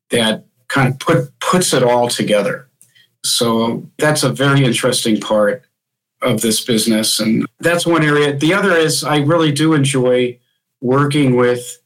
that 0.09 0.45
kind 0.67 0.91
of 0.91 0.99
put 0.99 1.39
puts 1.39 1.73
it 1.73 1.83
all 1.83 2.07
together. 2.07 2.67
So 3.23 3.89
that's 3.97 4.23
a 4.23 4.29
very 4.29 4.65
interesting 4.65 5.19
part 5.19 5.63
of 6.21 6.41
this 6.41 6.63
business. 6.63 7.19
And 7.19 7.45
that's 7.59 7.85
one 7.85 8.03
area. 8.03 8.35
The 8.35 8.53
other 8.53 8.71
is 8.71 9.03
I 9.03 9.17
really 9.19 9.51
do 9.51 9.73
enjoy 9.73 10.39
working 10.81 11.35
with 11.35 11.79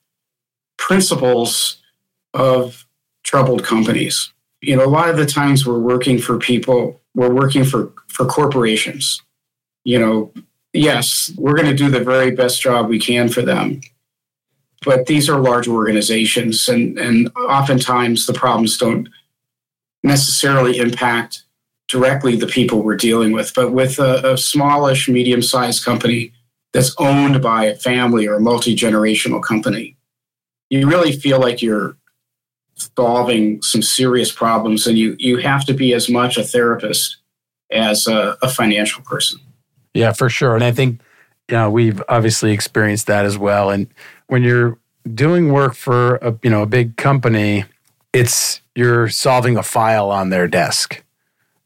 principals 0.77 1.81
of 2.33 2.85
troubled 3.23 3.63
companies 3.63 4.31
you 4.61 4.75
know 4.75 4.85
a 4.85 4.87
lot 4.87 5.09
of 5.09 5.17
the 5.17 5.25
times 5.25 5.65
we're 5.65 5.79
working 5.79 6.17
for 6.19 6.37
people 6.37 7.01
we're 7.15 7.33
working 7.33 7.63
for 7.63 7.91
for 8.07 8.25
corporations 8.25 9.21
you 9.83 9.99
know 9.99 10.31
yes 10.73 11.31
we're 11.37 11.55
going 11.55 11.67
to 11.67 11.75
do 11.75 11.89
the 11.89 12.03
very 12.03 12.31
best 12.31 12.61
job 12.61 12.87
we 12.87 12.99
can 12.99 13.29
for 13.29 13.41
them 13.41 13.79
but 14.85 15.05
these 15.07 15.29
are 15.29 15.39
large 15.39 15.67
organizations 15.67 16.67
and 16.67 16.97
and 16.97 17.29
oftentimes 17.35 18.25
the 18.25 18.33
problems 18.33 18.77
don't 18.77 19.09
necessarily 20.03 20.77
impact 20.77 21.43
directly 21.87 22.35
the 22.35 22.47
people 22.47 22.81
we're 22.81 22.95
dealing 22.95 23.31
with. 23.31 23.53
But 23.53 23.71
with 23.71 23.99
a, 23.99 24.33
a 24.33 24.37
smallish, 24.37 25.07
medium 25.07 25.41
sized 25.41 25.83
company 25.83 26.33
that's 26.73 26.95
owned 26.97 27.41
by 27.41 27.65
a 27.65 27.75
family 27.75 28.27
or 28.27 28.35
a 28.35 28.41
multi 28.41 28.75
generational 28.75 29.41
company, 29.41 29.97
you 30.69 30.87
really 30.87 31.13
feel 31.13 31.39
like 31.39 31.61
you're 31.61 31.97
solving 32.77 33.61
some 33.61 33.81
serious 33.81 34.31
problems 34.31 34.87
and 34.87 34.97
you, 34.97 35.15
you 35.19 35.37
have 35.37 35.65
to 35.65 35.73
be 35.73 35.93
as 35.93 36.09
much 36.09 36.37
a 36.37 36.43
therapist 36.43 37.17
as 37.71 38.07
a, 38.07 38.37
a 38.41 38.49
financial 38.49 39.03
person. 39.03 39.39
Yeah, 39.93 40.13
for 40.13 40.29
sure. 40.29 40.55
And 40.55 40.63
I 40.63 40.71
think, 40.71 41.01
you 41.49 41.57
know, 41.57 41.69
we've 41.69 42.01
obviously 42.07 42.51
experienced 42.51 43.07
that 43.07 43.25
as 43.25 43.37
well. 43.37 43.69
And 43.69 43.87
when 44.27 44.43
you're 44.43 44.77
doing 45.13 45.51
work 45.51 45.73
for 45.73 46.17
a, 46.17 46.37
you 46.43 46.49
know, 46.49 46.61
a 46.61 46.67
big 46.67 46.97
company, 46.97 47.65
it's 48.13 48.61
you're 48.75 49.09
solving 49.09 49.57
a 49.57 49.63
file 49.63 50.11
on 50.11 50.29
their 50.29 50.47
desk. 50.47 51.03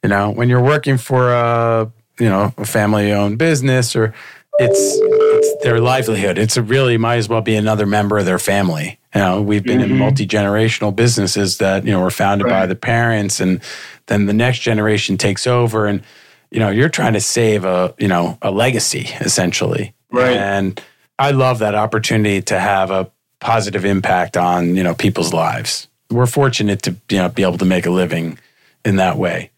You 0.03 0.09
know, 0.09 0.31
when 0.31 0.49
you're 0.49 0.63
working 0.63 0.97
for 0.97 1.31
a, 1.33 1.91
you 2.19 2.29
know, 2.29 2.53
a 2.57 2.65
family 2.65 3.11
owned 3.11 3.37
business 3.37 3.95
or 3.95 4.13
it's, 4.59 4.79
it's 4.79 5.63
their 5.63 5.79
livelihood. 5.79 6.37
It's 6.37 6.57
really 6.57 6.97
might 6.97 7.17
as 7.17 7.27
well 7.27 7.41
be 7.41 7.55
another 7.55 7.85
member 7.85 8.17
of 8.17 8.25
their 8.25 8.39
family. 8.39 8.99
You 9.13 9.21
know, 9.21 9.41
we've 9.41 9.63
been 9.63 9.79
mm-hmm. 9.79 9.91
in 9.91 9.97
multi 9.97 10.25
generational 10.25 10.95
businesses 10.95 11.57
that 11.57 11.85
you 11.85 11.91
know 11.91 12.01
were 12.01 12.11
founded 12.11 12.47
right. 12.47 12.61
by 12.61 12.65
the 12.65 12.75
parents, 12.75 13.39
and 13.39 13.61
then 14.07 14.25
the 14.25 14.33
next 14.33 14.59
generation 14.59 15.17
takes 15.17 15.45
over, 15.45 15.85
and 15.85 16.01
you 16.49 16.59
know 16.59 16.69
you're 16.69 16.89
trying 16.89 17.13
to 17.13 17.21
save 17.21 17.65
a 17.65 17.93
you 17.97 18.07
know 18.07 18.37
a 18.41 18.51
legacy 18.51 19.09
essentially. 19.19 19.93
Right. 20.11 20.37
And 20.37 20.81
I 21.19 21.31
love 21.31 21.59
that 21.59 21.75
opportunity 21.75 22.41
to 22.43 22.59
have 22.59 22.91
a 22.91 23.11
positive 23.39 23.83
impact 23.83 24.37
on 24.37 24.75
you 24.75 24.83
know 24.83 24.95
people's 24.95 25.33
lives. 25.33 25.89
We're 26.09 26.25
fortunate 26.25 26.81
to 26.83 26.95
you 27.09 27.17
know 27.17 27.29
be 27.29 27.43
able 27.43 27.57
to 27.57 27.65
make 27.65 27.85
a 27.85 27.91
living 27.91 28.39
in 28.85 28.95
that 28.95 29.17
way. 29.17 29.51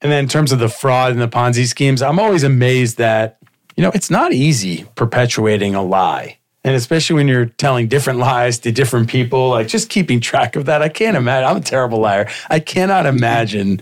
And 0.00 0.12
then 0.12 0.24
in 0.24 0.28
terms 0.28 0.52
of 0.52 0.60
the 0.60 0.68
fraud 0.68 1.12
and 1.12 1.20
the 1.20 1.28
Ponzi 1.28 1.66
schemes, 1.66 2.02
I'm 2.02 2.20
always 2.20 2.44
amazed 2.44 2.98
that 2.98 3.38
you 3.74 3.82
know 3.82 3.90
it's 3.94 4.10
not 4.10 4.32
easy 4.32 4.84
perpetuating 4.96 5.74
a 5.74 5.82
lie 5.82 6.37
and 6.68 6.76
especially 6.76 7.14
when 7.14 7.28
you're 7.28 7.46
telling 7.46 7.88
different 7.88 8.18
lies 8.18 8.58
to 8.58 8.70
different 8.70 9.08
people, 9.08 9.48
like 9.48 9.68
just 9.68 9.88
keeping 9.88 10.20
track 10.20 10.54
of 10.54 10.66
that. 10.66 10.82
I 10.82 10.90
can't 10.90 11.16
imagine. 11.16 11.48
I'm 11.48 11.56
a 11.56 11.60
terrible 11.62 11.98
liar. 11.98 12.28
I 12.50 12.60
cannot 12.60 13.06
imagine 13.06 13.80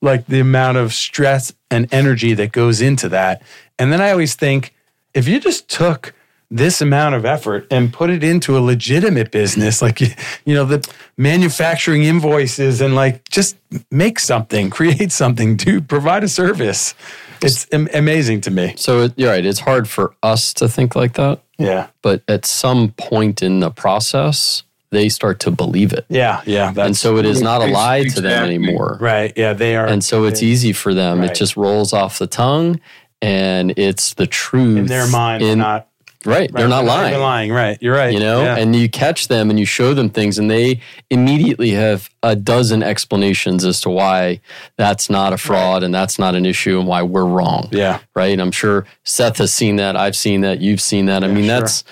like 0.00 0.24
the 0.28 0.40
amount 0.40 0.78
of 0.78 0.94
stress 0.94 1.52
and 1.70 1.92
energy 1.92 2.32
that 2.32 2.50
goes 2.50 2.80
into 2.80 3.10
that. 3.10 3.42
And 3.78 3.92
then 3.92 4.00
I 4.00 4.12
always 4.12 4.34
think 4.34 4.74
if 5.12 5.28
you 5.28 5.40
just 5.40 5.68
took 5.68 6.14
this 6.52 6.82
amount 6.82 7.14
of 7.14 7.24
effort 7.24 7.66
and 7.70 7.92
put 7.92 8.10
it 8.10 8.22
into 8.22 8.58
a 8.58 8.60
legitimate 8.60 9.30
business, 9.30 9.80
like, 9.80 10.00
you 10.00 10.54
know, 10.54 10.66
the 10.66 10.86
manufacturing 11.16 12.04
invoices 12.04 12.82
and 12.82 12.94
like 12.94 13.26
just 13.30 13.56
make 13.90 14.18
something, 14.18 14.68
create 14.68 15.10
something, 15.10 15.56
do 15.56 15.80
provide 15.80 16.22
a 16.22 16.28
service. 16.28 16.94
It's 17.40 17.66
amazing 17.72 18.42
to 18.42 18.50
me. 18.50 18.74
So 18.76 19.08
you're 19.16 19.30
right. 19.30 19.44
It's 19.44 19.60
hard 19.60 19.88
for 19.88 20.14
us 20.22 20.52
to 20.54 20.68
think 20.68 20.94
like 20.94 21.14
that. 21.14 21.40
Yeah. 21.58 21.88
But 22.02 22.22
at 22.28 22.44
some 22.44 22.90
point 22.92 23.42
in 23.42 23.60
the 23.60 23.70
process, 23.70 24.62
they 24.90 25.08
start 25.08 25.40
to 25.40 25.50
believe 25.50 25.94
it. 25.94 26.04
Yeah, 26.10 26.42
yeah. 26.44 26.74
and 26.76 26.94
so 26.94 27.16
it 27.16 27.24
is 27.24 27.40
not 27.40 27.62
a 27.62 27.66
lie 27.66 28.04
to 28.04 28.20
them 28.20 28.44
anymore. 28.44 28.98
Right. 29.00 29.32
Yeah, 29.34 29.54
they 29.54 29.74
are. 29.74 29.86
And 29.86 30.04
so 30.04 30.24
it's 30.24 30.42
easy 30.42 30.74
for 30.74 30.92
them. 30.92 31.20
Right. 31.20 31.30
It 31.30 31.34
just 31.34 31.56
rolls 31.56 31.94
off 31.94 32.18
the 32.18 32.26
tongue 32.26 32.78
and 33.22 33.72
it's 33.78 34.14
the 34.14 34.26
truth. 34.26 34.76
In 34.76 34.86
their 34.86 35.08
mind, 35.08 35.42
in, 35.42 35.60
not 35.60 35.88
Right. 36.24 36.40
right. 36.40 36.52
They're 36.52 36.68
not 36.68 36.84
lying. 36.84 37.12
They're 37.12 37.20
lying. 37.20 37.52
Right. 37.52 37.78
You're 37.80 37.94
right. 37.94 38.12
You 38.12 38.20
know, 38.20 38.42
yeah. 38.42 38.56
and 38.56 38.74
you 38.74 38.88
catch 38.88 39.28
them 39.28 39.50
and 39.50 39.58
you 39.58 39.66
show 39.66 39.94
them 39.94 40.10
things 40.10 40.38
and 40.38 40.50
they 40.50 40.80
immediately 41.10 41.70
have 41.70 42.10
a 42.22 42.36
dozen 42.36 42.82
explanations 42.82 43.64
as 43.64 43.80
to 43.82 43.90
why 43.90 44.40
that's 44.76 45.10
not 45.10 45.32
a 45.32 45.38
fraud 45.38 45.74
right. 45.74 45.82
and 45.84 45.94
that's 45.94 46.18
not 46.18 46.34
an 46.34 46.46
issue 46.46 46.78
and 46.78 46.86
why 46.86 47.02
we're 47.02 47.24
wrong. 47.24 47.68
Yeah. 47.72 48.00
Right. 48.14 48.32
And 48.32 48.40
I'm 48.40 48.52
sure 48.52 48.86
Seth 49.04 49.38
has 49.38 49.52
seen 49.52 49.76
that. 49.76 49.96
I've 49.96 50.16
seen 50.16 50.42
that. 50.42 50.60
You've 50.60 50.80
seen 50.80 51.06
that. 51.06 51.24
I 51.24 51.28
mean, 51.28 51.46
sure. 51.46 51.60
that's 51.60 51.84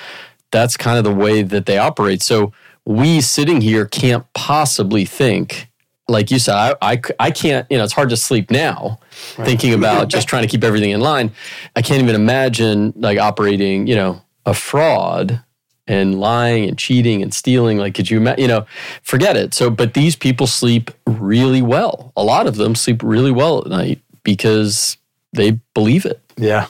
that's 0.51 0.77
kind 0.77 0.99
of 0.99 1.05
the 1.05 1.15
way 1.15 1.43
that 1.43 1.67
they 1.67 1.79
operate. 1.79 2.23
So 2.23 2.53
we 2.85 3.21
sitting 3.21 3.61
here 3.61 3.87
can't 3.87 4.31
possibly 4.33 5.05
think 5.05 5.70
like 6.11 6.31
you 6.31 6.39
said, 6.39 6.55
I, 6.55 6.75
I, 6.83 7.01
I, 7.19 7.31
can't, 7.31 7.67
you 7.71 7.79
know, 7.79 7.85
it's 7.85 7.93
hard 7.93 8.11
to 8.11 8.17
sleep 8.17 8.51
now 8.51 8.99
right. 9.39 9.47
thinking 9.47 9.73
about 9.73 10.09
just 10.17 10.29
trying 10.29 10.43
to 10.43 10.49
keep 10.49 10.65
everything 10.65 10.91
in 10.91 11.01
line. 11.01 11.31
I 11.77 11.83
can't 11.83 12.03
even 12.03 12.15
imagine 12.15 12.93
like 12.97 13.19
operating, 13.19 13.87
you 13.87 13.95
know, 13.95 14.21
a 14.45 14.53
fraud 14.53 15.43
and 15.87 16.21
lying 16.21 16.69
and 16.69 16.77
cheating 16.77 17.23
and 17.23 17.33
stealing. 17.33 17.79
Like, 17.79 17.95
could 17.95 18.11
you, 18.11 18.21
you 18.37 18.49
know, 18.49 18.67
forget 19.03 19.37
it. 19.37 19.55
So, 19.55 19.71
but 19.71 19.95
these 19.95 20.17
people 20.17 20.47
sleep 20.47 20.91
really 21.07 21.63
well. 21.63 22.13
A 22.17 22.25
lot 22.25 22.47
of 22.47 22.57
them 22.57 22.75
sleep 22.75 23.03
really 23.03 23.33
well 23.33 23.61
at 23.61 23.69
night 23.69 24.03
because 24.25 24.97
they 25.33 25.61
believe 25.75 26.05
it. 26.05 26.21
Yeah. 26.37 26.67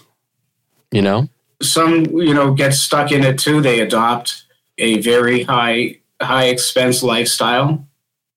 You 0.92 1.02
know? 1.02 1.28
Some, 1.62 2.04
you 2.06 2.34
know, 2.34 2.52
get 2.52 2.74
stuck 2.74 3.10
in 3.10 3.24
it 3.24 3.38
too. 3.38 3.60
They 3.60 3.80
adopt 3.80 4.44
a 4.78 5.00
very 5.00 5.42
high, 5.44 5.96
high 6.20 6.46
expense 6.46 7.02
lifestyle 7.02 7.86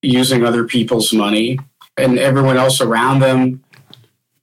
using 0.03 0.45
other 0.45 0.65
people's 0.65 1.13
money 1.13 1.57
and 1.97 2.19
everyone 2.19 2.57
else 2.57 2.81
around 2.81 3.19
them 3.19 3.63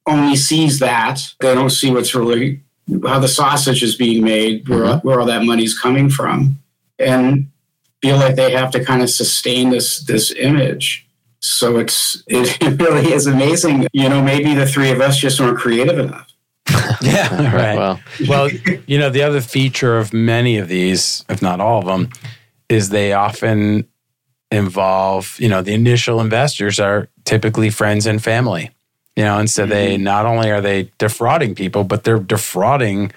only 0.07 0.37
sees 0.37 0.79
that. 0.79 1.21
They 1.41 1.55
don't 1.55 1.71
see 1.71 1.91
what's 1.91 2.15
really 2.15 2.63
how 3.07 3.21
the 3.21 3.29
sausage 3.29 3.83
is 3.83 3.95
being 3.95 4.25
made, 4.25 4.69
where, 4.69 4.81
mm-hmm. 4.81 5.07
where 5.07 5.21
all 5.21 5.27
that 5.27 5.45
money's 5.45 5.79
coming 5.79 6.11
from, 6.11 6.59
and 6.99 7.49
feel 8.03 8.17
like 8.17 8.35
they 8.35 8.51
have 8.53 8.71
to 8.73 8.85
kind 8.85 9.03
of 9.03 9.11
sustain 9.11 9.71
this 9.71 10.01
this 10.05 10.33
image. 10.33 11.07
So 11.41 11.79
it's 11.79 12.23
it 12.27 12.81
really 12.81 13.13
is 13.13 13.27
amazing. 13.27 13.87
You 13.93 14.09
know, 14.09 14.23
maybe 14.23 14.55
the 14.55 14.67
three 14.67 14.91
of 14.91 15.01
us 15.01 15.19
just 15.19 15.41
weren't 15.41 15.59
creative 15.59 15.99
enough. 15.99 16.27
yeah, 17.01 17.55
right. 17.55 17.77
Well, 17.77 18.01
well, 18.29 18.51
you 18.87 18.99
know, 18.99 19.11
the 19.11 19.23
other 19.23 19.41
feature 19.41 19.99
of 19.99 20.13
many 20.13 20.57
of 20.57 20.69
these, 20.69 21.25
if 21.29 21.43
not 21.43 21.61
all 21.61 21.81
of 21.81 21.87
them, 21.87 22.11
is 22.69 22.91
they 22.91 23.13
often 23.13 23.89
involve, 24.51 25.37
you 25.39 25.49
know, 25.49 25.63
the 25.63 25.75
initial 25.75 26.21
investors 26.21 26.81
are 26.81 27.09
typically 27.25 27.71
friends 27.71 28.07
and 28.07 28.23
family. 28.23 28.71
You 29.17 29.25
know, 29.25 29.39
and 29.39 29.51
so 29.51 29.63
mm-hmm. 29.63 29.71
they 29.71 29.97
not 29.97 30.25
only 30.25 30.51
are 30.51 30.61
they 30.61 30.91
defrauding 30.99 31.55
people, 31.55 31.85
but 31.85 32.05
they're 32.05 32.21
defrauding 32.21 33.13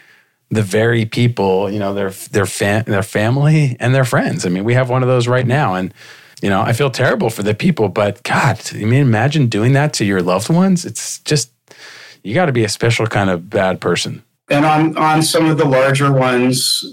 the 0.49 0.61
very 0.61 1.05
people, 1.05 1.69
you 1.69 1.79
know, 1.79 1.93
their 1.93 2.09
their 2.09 2.45
fam- 2.45 2.83
their 2.85 3.03
family 3.03 3.77
and 3.79 3.93
their 3.93 4.05
friends. 4.05 4.45
I 4.45 4.49
mean, 4.49 4.63
we 4.63 4.73
have 4.73 4.89
one 4.89 5.01
of 5.01 5.07
those 5.07 5.27
right 5.27 5.45
now, 5.45 5.75
and 5.75 5.93
you 6.41 6.49
know, 6.49 6.61
I 6.61 6.73
feel 6.73 6.89
terrible 6.89 7.29
for 7.29 7.43
the 7.43 7.53
people, 7.53 7.89
but 7.89 8.21
God, 8.23 8.59
I 8.73 8.83
mean, 8.83 9.01
imagine 9.01 9.47
doing 9.47 9.73
that 9.73 9.93
to 9.93 10.05
your 10.05 10.21
loved 10.21 10.49
ones. 10.49 10.83
It's 10.83 11.19
just 11.19 11.51
you 12.23 12.33
got 12.33 12.47
to 12.47 12.51
be 12.51 12.63
a 12.63 12.69
special 12.69 13.07
kind 13.07 13.29
of 13.29 13.49
bad 13.49 13.79
person. 13.79 14.23
And 14.49 14.65
on 14.65 14.97
on 14.97 15.21
some 15.21 15.45
of 15.45 15.57
the 15.57 15.65
larger 15.65 16.11
ones, 16.11 16.83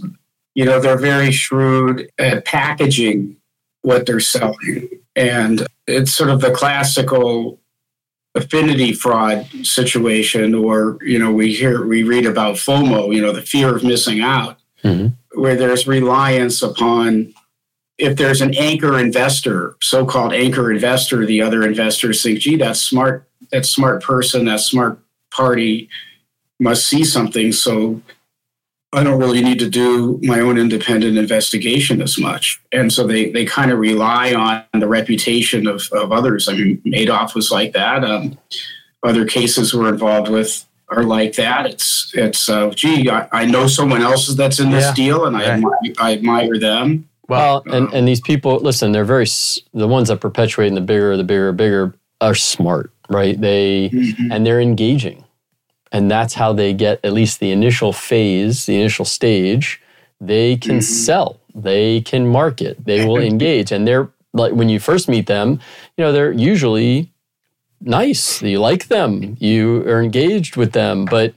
you 0.54 0.64
know, 0.64 0.78
they're 0.78 0.98
very 0.98 1.32
shrewd 1.32 2.10
at 2.18 2.44
packaging 2.44 3.36
what 3.82 4.06
they're 4.06 4.20
selling, 4.20 4.88
and 5.16 5.66
it's 5.86 6.12
sort 6.12 6.30
of 6.30 6.40
the 6.40 6.50
classical 6.50 7.60
affinity 8.34 8.92
fraud 8.92 9.46
situation 9.62 10.54
or 10.54 10.98
you 11.02 11.18
know 11.18 11.32
we 11.32 11.52
hear 11.52 11.84
we 11.84 12.04
read 12.04 12.24
about 12.24 12.54
fomo 12.54 13.12
you 13.12 13.20
know 13.20 13.32
the 13.32 13.42
fear 13.42 13.74
of 13.74 13.82
missing 13.82 14.20
out 14.20 14.56
mm-hmm. 14.84 15.08
where 15.40 15.56
there's 15.56 15.88
reliance 15.88 16.62
upon 16.62 17.34
if 17.98 18.16
there's 18.16 18.40
an 18.40 18.54
anchor 18.54 18.96
investor 19.00 19.74
so-called 19.80 20.32
anchor 20.32 20.70
investor 20.70 21.26
the 21.26 21.42
other 21.42 21.66
investors 21.66 22.22
think 22.22 22.38
gee 22.38 22.54
that 22.54 22.76
smart 22.76 23.28
that 23.50 23.66
smart 23.66 24.00
person 24.00 24.44
that 24.44 24.60
smart 24.60 25.00
party 25.32 25.88
must 26.60 26.86
see 26.86 27.02
something 27.02 27.50
so 27.50 28.00
I 28.92 29.04
don't 29.04 29.20
really 29.20 29.42
need 29.42 29.60
to 29.60 29.70
do 29.70 30.18
my 30.22 30.40
own 30.40 30.58
independent 30.58 31.16
investigation 31.16 32.02
as 32.02 32.18
much. 32.18 32.60
And 32.72 32.92
so 32.92 33.06
they, 33.06 33.30
they 33.30 33.44
kind 33.44 33.70
of 33.70 33.78
rely 33.78 34.34
on 34.34 34.64
the 34.80 34.88
reputation 34.88 35.68
of, 35.68 35.88
of 35.92 36.10
others. 36.10 36.48
I 36.48 36.54
mean, 36.54 36.82
Madoff 36.84 37.34
was 37.36 37.52
like 37.52 37.72
that. 37.74 38.02
Um, 38.02 38.36
other 39.04 39.24
cases 39.24 39.72
we're 39.72 39.88
involved 39.90 40.28
with 40.28 40.66
are 40.88 41.04
like 41.04 41.34
that. 41.36 41.66
It's, 41.66 42.10
it's 42.14 42.48
uh, 42.48 42.70
gee, 42.70 43.08
I, 43.08 43.28
I 43.30 43.44
know 43.44 43.68
someone 43.68 44.02
else 44.02 44.26
that's 44.34 44.58
in 44.58 44.70
this 44.70 44.86
yeah. 44.86 44.94
deal 44.94 45.24
and 45.24 45.36
I, 45.36 45.40
right. 45.40 45.50
admire, 45.50 45.94
I 46.00 46.12
admire 46.14 46.58
them. 46.58 47.08
Well, 47.28 47.62
and, 47.66 47.92
and 47.94 48.08
these 48.08 48.20
people, 48.20 48.58
listen, 48.58 48.90
they're 48.90 49.04
very, 49.04 49.26
the 49.72 49.86
ones 49.86 50.08
that 50.08 50.20
perpetuate 50.20 50.66
in 50.66 50.74
the 50.74 50.80
bigger, 50.80 51.16
the 51.16 51.22
bigger, 51.22 51.52
bigger 51.52 51.94
are 52.20 52.34
smart, 52.34 52.92
right? 53.08 53.40
They, 53.40 53.90
mm-hmm. 53.90 54.32
and 54.32 54.44
they're 54.44 54.60
engaging 54.60 55.24
and 55.92 56.10
that's 56.10 56.34
how 56.34 56.52
they 56.52 56.72
get 56.72 57.00
at 57.04 57.12
least 57.12 57.40
the 57.40 57.50
initial 57.50 57.92
phase, 57.92 58.66
the 58.66 58.76
initial 58.80 59.04
stage. 59.04 59.80
They 60.20 60.56
can 60.56 60.76
mm-hmm. 60.76 60.80
sell, 60.80 61.40
they 61.54 62.02
can 62.02 62.28
market, 62.28 62.84
they 62.84 63.06
will 63.06 63.16
engage, 63.32 63.72
and 63.72 63.86
they're 63.86 64.08
like 64.32 64.52
when 64.52 64.68
you 64.68 64.78
first 64.78 65.08
meet 65.08 65.26
them, 65.26 65.60
you 65.96 66.04
know, 66.04 66.12
they're 66.12 66.32
usually 66.32 67.10
nice. 67.80 68.42
You 68.42 68.60
like 68.60 68.88
them, 68.88 69.36
you 69.40 69.82
are 69.88 70.02
engaged 70.02 70.56
with 70.56 70.72
them, 70.72 71.04
but 71.04 71.34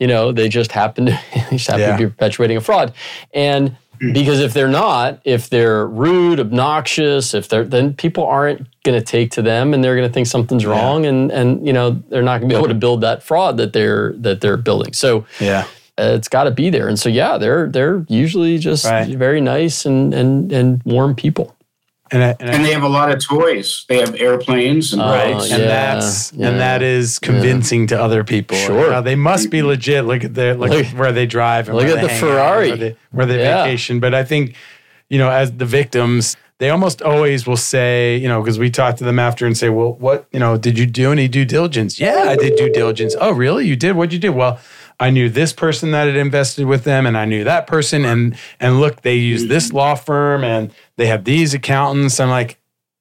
you 0.00 0.08
know 0.08 0.32
they 0.32 0.48
just 0.48 0.72
happen 0.72 1.06
to 1.06 1.12
just 1.50 1.68
happen 1.68 1.82
yeah. 1.82 1.96
to 1.96 2.04
be 2.04 2.10
perpetuating 2.10 2.56
a 2.56 2.60
fraud, 2.60 2.92
and 3.32 3.76
because 4.12 4.40
if 4.40 4.52
they're 4.52 4.68
not, 4.68 5.20
if 5.24 5.48
they're 5.48 5.86
rude, 5.86 6.40
obnoxious, 6.40 7.34
if 7.34 7.48
they're 7.48 7.64
then 7.64 7.94
people 7.94 8.24
aren't 8.26 8.66
going 8.82 8.98
to 8.98 9.04
take 9.04 9.30
to 9.32 9.42
them 9.42 9.72
and 9.74 9.84
they're 9.84 9.94
going 9.96 10.08
to 10.08 10.12
think 10.12 10.26
something's 10.26 10.66
wrong 10.66 11.06
and 11.06 11.30
and 11.30 11.64
you 11.66 11.72
know 11.72 11.90
they're 12.08 12.22
not 12.22 12.38
going 12.40 12.48
to 12.48 12.54
be 12.54 12.58
able 12.58 12.68
to 12.68 12.74
build 12.74 13.00
that 13.02 13.22
fraud 13.22 13.56
that 13.58 13.72
they're 13.72 14.12
that 14.14 14.40
they're 14.40 14.56
building. 14.56 14.92
So 14.92 15.24
Yeah. 15.40 15.66
uh, 15.98 16.14
it's 16.16 16.28
got 16.28 16.44
to 16.44 16.50
be 16.50 16.68
there. 16.70 16.88
And 16.88 16.98
so 16.98 17.08
yeah, 17.08 17.38
they're 17.38 17.68
they're 17.68 18.04
usually 18.08 18.58
just 18.58 18.84
Right. 18.84 19.06
very 19.16 19.40
nice 19.40 19.86
and 19.86 20.12
and 20.12 20.50
and 20.52 20.82
warm 20.84 21.14
people. 21.14 21.54
And, 22.12 22.22
I, 22.22 22.36
and, 22.40 22.50
I- 22.50 22.62
they 22.62 22.72
have 22.72 22.82
a 22.82 22.88
lot 22.88 23.10
of 23.10 23.24
toys. 23.24 23.84
They 23.88 23.98
have 23.98 24.14
airplanes 24.20 24.92
and 24.92 25.00
Oh, 25.02 25.06
right. 25.06 25.32
boats. 25.34 25.50
and 25.50 25.62
yeah, 25.62 25.66
that's 25.68 26.32
yeah. 26.34 26.48
and 26.48 26.60
that 26.60 26.82
is 26.82 27.18
convincing 27.18 27.86
to 27.88 28.00
other 28.00 28.22
people. 28.24 28.56
Sure. 28.58 28.92
Uh, 28.94 29.00
they 29.00 29.14
must 29.16 29.50
be 29.50 29.62
legit. 29.62 30.04
Look 30.04 30.22
at 30.24 30.34
their 30.34 30.54
look, 30.54 30.70
Look- 30.70 30.86
at 30.86 30.94
where 30.94 31.12
they 31.12 31.26
drive 31.26 31.68
and 31.68 31.76
look 31.76 31.86
where 31.86 31.96
at 31.96 32.00
they 32.02 32.06
the 32.08 32.12
hang 32.12 32.22
out, 32.24 32.28
Ferrari. 32.28 32.68
where 32.68 32.76
they, 32.76 32.96
where 33.12 33.26
they 33.26 33.38
Yeah. 33.40 33.64
vacation. 33.64 33.98
But 34.00 34.14
I 34.14 34.24
think, 34.24 34.54
you 35.08 35.18
know, 35.18 35.30
as 35.30 35.52
the 35.52 35.64
victims, 35.66 36.36
they 36.58 36.70
almost 36.70 37.02
always 37.02 37.44
will 37.46 37.56
say, 37.56 38.16
you 38.18 38.28
know, 38.28 38.40
because 38.40 38.58
we 38.58 38.70
talk 38.70 38.96
to 38.98 39.04
them 39.04 39.18
after 39.18 39.46
and 39.46 39.56
say, 39.56 39.68
well, 39.68 39.94
what, 39.94 40.26
you 40.32 40.38
know, 40.38 40.56
did 40.56 40.78
you 40.78 40.86
do 40.86 41.10
any 41.10 41.26
due 41.28 41.44
diligence? 41.44 41.98
Yeah, 41.98 42.26
I 42.28 42.36
did 42.36 42.56
due 42.56 42.70
diligence. 42.72 43.16
Oh, 43.20 43.32
really? 43.32 43.66
You 43.66 43.74
did? 43.74 43.96
What'd 43.96 44.12
you 44.12 44.20
do? 44.20 44.32
Well, 44.32 44.60
I 45.02 45.10
knew 45.10 45.28
this 45.28 45.52
person 45.52 45.90
that 45.90 46.06
had 46.06 46.14
invested 46.16 46.66
with 46.66 46.84
them, 46.84 47.06
and 47.06 47.18
I 47.18 47.24
knew 47.24 47.42
that 47.42 47.66
person, 47.66 48.04
and 48.04 48.36
and 48.60 48.78
look, 48.78 49.02
they 49.02 49.16
use 49.16 49.46
this 49.48 49.72
law 49.72 49.96
firm, 49.96 50.44
and 50.44 50.70
they 50.96 51.06
have 51.06 51.24
these 51.24 51.54
accountants. 51.54 52.20
I'm 52.20 52.30
like, 52.30 52.56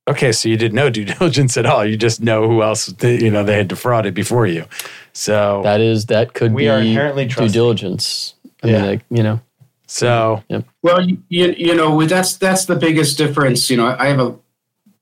okay, 0.08 0.32
so 0.32 0.50
you 0.50 0.58
did 0.58 0.74
no 0.74 0.90
due 0.90 1.06
diligence 1.14 1.58
at 1.58 1.68
all. 1.68 1.86
You 1.86 1.98
just 1.98 2.20
know 2.20 2.48
who 2.48 2.64
else 2.64 2.88
they, 2.88 3.20
you 3.20 3.30
know 3.30 3.44
they 3.44 3.56
had 3.56 3.68
defrauded 3.68 4.16
before 4.16 4.48
you. 4.48 4.66
So 5.14 5.62
That 5.64 5.80
is 5.80 6.08
that 6.08 6.34
could 6.34 6.54
We 6.54 6.64
be 6.64 6.70
are 6.70 6.80
inherently 6.80 7.26
due 7.26 7.36
trusting. 7.36 7.54
diligence. 7.54 8.34
I 8.64 8.68
Yeah. 8.68 8.78
mean, 8.82 8.86
like, 8.92 9.02
you 9.12 9.22
know, 9.22 9.40
so 9.86 10.44
Well, 10.82 11.08
you, 11.08 11.20
you 11.30 11.76
know, 11.76 12.04
that's 12.08 12.36
that's 12.38 12.66
the 12.66 12.76
biggest 12.76 13.18
difference. 13.20 13.70
You 13.70 13.78
know, 13.78 13.96
I 14.00 14.08
have 14.08 14.20
a 14.20 14.36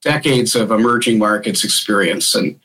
decades 0.02 0.54
of 0.54 0.70
emerging 0.72 1.18
markets 1.18 1.64
experience, 1.64 2.36
and 2.36 2.60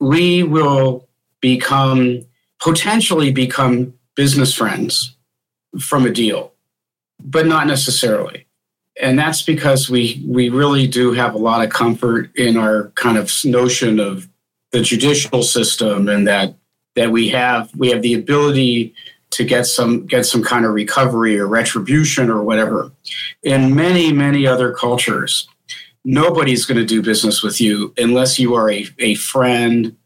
we 0.00 0.42
will 0.42 1.06
become 1.40 2.24
potentially 2.60 3.32
become 3.32 3.94
business 4.14 4.52
friends 4.52 5.16
from 5.78 6.06
a 6.06 6.10
deal, 6.10 6.52
but 7.22 7.46
not 7.46 7.66
necessarily. 7.66 8.46
And 9.00 9.18
that's 9.18 9.42
because 9.42 9.88
we 9.88 10.24
we 10.26 10.48
really 10.48 10.88
do 10.88 11.12
have 11.12 11.34
a 11.34 11.38
lot 11.38 11.64
of 11.64 11.70
comfort 11.70 12.34
in 12.36 12.56
our 12.56 12.90
kind 12.96 13.16
of 13.16 13.32
notion 13.44 14.00
of 14.00 14.28
the 14.72 14.82
judicial 14.82 15.42
system, 15.42 16.08
and 16.08 16.26
that 16.26 16.54
that 16.96 17.12
we 17.12 17.28
have 17.28 17.70
we 17.76 17.90
have 17.90 18.02
the 18.02 18.14
ability 18.14 18.94
to 19.30 19.44
get 19.44 19.66
some 19.66 20.06
get 20.06 20.26
some 20.26 20.42
kind 20.42 20.64
of 20.64 20.72
recovery 20.72 21.38
or 21.38 21.46
retribution 21.46 22.28
or 22.28 22.42
whatever. 22.42 22.90
In 23.44 23.74
many 23.74 24.12
many 24.12 24.48
other 24.48 24.72
cultures, 24.72 25.48
nobody's 26.04 26.66
going 26.66 26.78
to 26.78 26.84
do 26.84 27.00
business 27.00 27.42
with 27.42 27.60
you 27.60 27.94
unless 27.98 28.38
you 28.38 28.54
are 28.54 28.70
a, 28.70 28.86
a 28.98 29.14
friend 29.14 29.96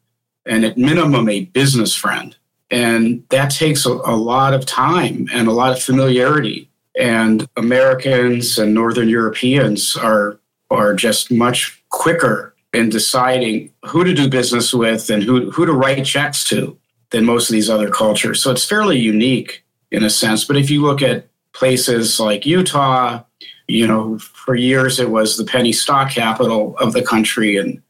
and 0.45 0.65
at 0.65 0.77
minimum 0.77 1.29
a 1.29 1.45
business 1.47 1.95
friend. 1.95 2.37
And 2.73 3.23
that 3.29 3.51
takes 3.51 3.87
a, 3.87 3.91
a 3.91 4.17
lot 4.17 4.55
of 4.55 4.67
time 4.67 5.29
and 5.33 5.47
a 5.47 5.53
lot 5.53 5.73
of 5.73 5.83
familiarity. 5.83 6.69
And 6.99 7.47
Americans 7.57 8.59
and 8.59 8.75
Northern 8.75 9.09
Europeans 9.09 9.97
are 9.97 10.39
are 10.71 10.95
just 10.95 11.31
much 11.31 11.83
quicker 11.91 12.55
in 12.73 12.89
deciding 12.89 13.71
who 13.85 14.05
to 14.05 14.15
do 14.15 14.29
business 14.29 14.73
with 14.73 15.11
and 15.11 15.23
who, 15.23 15.51
who 15.51 15.67
to 15.67 15.73
write 15.73 16.05
checks 16.07 16.49
to 16.49 16.77
than 17.11 17.27
most 17.27 17.51
of 17.51 17.53
these 17.53 17.69
other 17.69 17.91
cultures. 17.91 18.43
So 18.43 18.51
it's 18.51 18.65
fairly 18.65 18.99
unique 18.99 19.63
in 19.91 20.03
a 20.03 20.09
sense. 20.09 20.45
But 20.45 20.57
if 20.57 20.71
you 20.71 20.81
look 20.81 21.03
at 21.03 21.29
places 21.53 22.19
like 22.19 22.47
Utah, 22.47 23.23
you 23.69 23.87
know, 23.87 24.19
for 24.19 24.55
years 24.55 24.99
it 24.99 25.11
was 25.11 25.37
the 25.37 25.45
penny 25.45 25.73
stock 25.73 26.11
capital 26.11 26.75
of 26.79 26.95
the 26.95 27.03
country. 27.03 27.59
And 27.59 27.83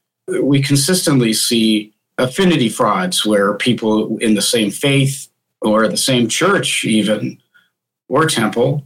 we 0.42 0.60
consistently 0.60 1.32
see 1.32 1.91
affinity 2.18 2.68
frauds 2.68 3.24
where 3.24 3.54
people 3.54 4.16
in 4.18 4.34
the 4.34 4.42
same 4.42 4.70
faith 4.70 5.28
or 5.60 5.88
the 5.88 5.96
same 5.96 6.28
church, 6.28 6.84
even 6.84 7.38
or 8.08 8.26
temple, 8.26 8.84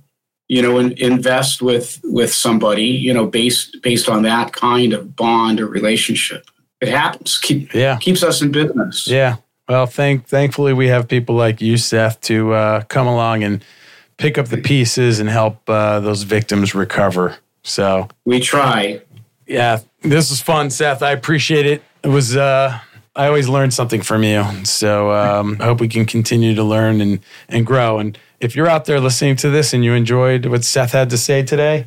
you 0.49 0.63
know, 0.63 0.79
in, 0.79 0.93
invest 0.99 1.61
with 1.61 2.01
with 2.05 2.33
somebody, 2.33 2.85
you 2.85 3.13
know, 3.13 3.27
based 3.27 3.83
based 3.83 4.09
on 4.09 4.23
that 4.23 4.53
kind 4.53 4.93
of 4.93 5.17
bond 5.17 5.61
or 5.61 5.67
relationship. 5.67 6.49
It 6.81 6.89
happens. 6.89 7.39
Keep, 7.39 7.75
yeah, 7.75 7.97
keeps 7.99 8.23
us 8.23 8.43
in 8.43 8.53
business. 8.53 9.09
yeah. 9.09 9.37
Well, 9.69 9.87
thank 9.87 10.27
thankfully 10.27 10.73
we 10.75 10.87
have 10.89 11.09
people 11.09 11.35
like 11.35 11.61
you, 11.61 11.77
Seth, 11.77 12.21
to 12.23 12.53
uh, 12.53 12.83
come 12.83 13.09
along 13.09 13.43
and 13.43 13.65
pick 14.17 14.39
up 14.39 14.47
the 14.47 14.59
pieces 14.59 15.19
and 15.19 15.29
help 15.29 15.69
uh, 15.69 15.99
those 15.99 16.23
victims 16.23 16.75
recover. 16.75 17.37
So 17.65 18.09
We 18.25 18.39
try. 18.39 19.01
yeah, 19.47 19.81
this 20.03 20.31
was 20.31 20.41
fun, 20.41 20.71
Seth. 20.71 21.03
I 21.03 21.11
appreciate 21.11 21.67
it. 21.67 21.83
It 22.05 22.09
was. 22.09 22.37
Uh, 22.37 22.79
I 23.17 23.27
always 23.27 23.49
learn 23.49 23.71
something 23.71 24.03
from 24.03 24.23
you. 24.23 24.45
So 24.65 25.11
um, 25.11 25.57
I 25.59 25.65
hope 25.65 25.81
we 25.81 25.89
can 25.89 26.05
continue 26.05 26.55
to 26.55 26.63
learn 26.63 27.01
and 27.01 27.21
and 27.49 27.67
grow. 27.67 27.99
And 27.99 28.19
if 28.41 28.55
you're 28.55 28.69
out 28.69 28.85
there 28.85 29.01
listening 29.01 29.37
to 29.37 29.51
this 29.51 29.73
and 29.73 29.83
you 29.83 29.95
enjoyed 29.95 30.47
what 30.47 30.65
Seth 30.65 30.93
had 30.93 31.09
to 31.11 31.19
say 31.19 31.43
today, 31.43 31.87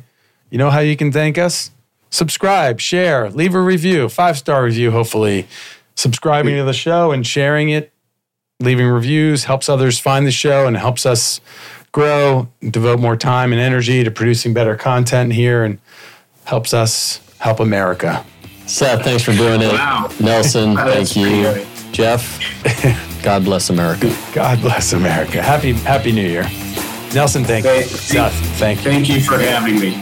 you 0.50 0.58
know 0.58 0.70
how 0.70 0.80
you 0.80 0.96
can 0.96 1.12
thank 1.12 1.38
us. 1.38 1.70
Subscribe, 2.10 2.80
share, 2.80 3.30
leave 3.30 3.54
a 3.54 3.60
review, 3.60 4.08
five 4.08 4.36
star 4.36 4.64
review, 4.64 4.90
hopefully. 4.90 5.46
Subscribing 5.94 6.56
to 6.56 6.64
the 6.64 6.72
show 6.72 7.12
and 7.12 7.26
sharing 7.26 7.68
it, 7.68 7.92
leaving 8.58 8.88
reviews 8.88 9.44
helps 9.44 9.68
others 9.68 9.98
find 9.98 10.26
the 10.26 10.30
show 10.32 10.66
and 10.66 10.76
helps 10.76 11.04
us 11.06 11.40
grow, 11.92 12.48
devote 12.60 12.98
more 12.98 13.16
time 13.16 13.52
and 13.52 13.60
energy 13.60 14.02
to 14.02 14.10
producing 14.10 14.54
better 14.54 14.76
content 14.76 15.32
here 15.32 15.62
and 15.62 15.78
helps 16.44 16.72
us 16.72 17.20
help 17.38 17.60
America. 17.60 18.24
Seth, 18.70 19.02
thanks 19.02 19.24
for 19.24 19.32
doing 19.32 19.60
it. 19.62 19.72
Wow. 19.72 20.08
Nelson, 20.20 20.76
thank 20.76 21.16
you. 21.16 21.26
pretty 21.52 21.66
Jeff, 21.92 22.38
God 23.24 23.44
bless 23.44 23.68
America. 23.68 24.16
God 24.32 24.60
bless 24.60 24.92
America. 24.92 25.42
Happy 25.42 25.72
Happy 25.72 26.12
New 26.12 26.26
Year. 26.26 26.44
Nelson, 27.12 27.42
thank 27.44 27.64
you. 27.64 27.82
Thank- 27.82 27.86
Seth, 27.86 28.32
thank 28.58 28.84
you. 28.84 28.90
Thank 28.92 29.08
you 29.08 29.20
for 29.20 29.38
having 29.38 29.80
me. 29.80 30.00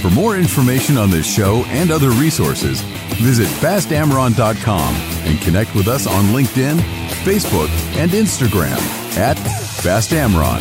For 0.00 0.08
more 0.10 0.36
information 0.38 0.96
on 0.96 1.10
this 1.10 1.26
show 1.30 1.62
and 1.66 1.90
other 1.90 2.10
resources, 2.10 2.80
visit 3.20 3.48
fastamron.com 3.48 4.94
and 5.26 5.38
connect 5.42 5.74
with 5.74 5.88
us 5.88 6.06
on 6.06 6.24
LinkedIn, 6.26 6.78
Facebook, 7.24 7.68
and 7.98 8.12
Instagram 8.12 8.78
at 9.18 9.36
fastamron. 9.36 10.60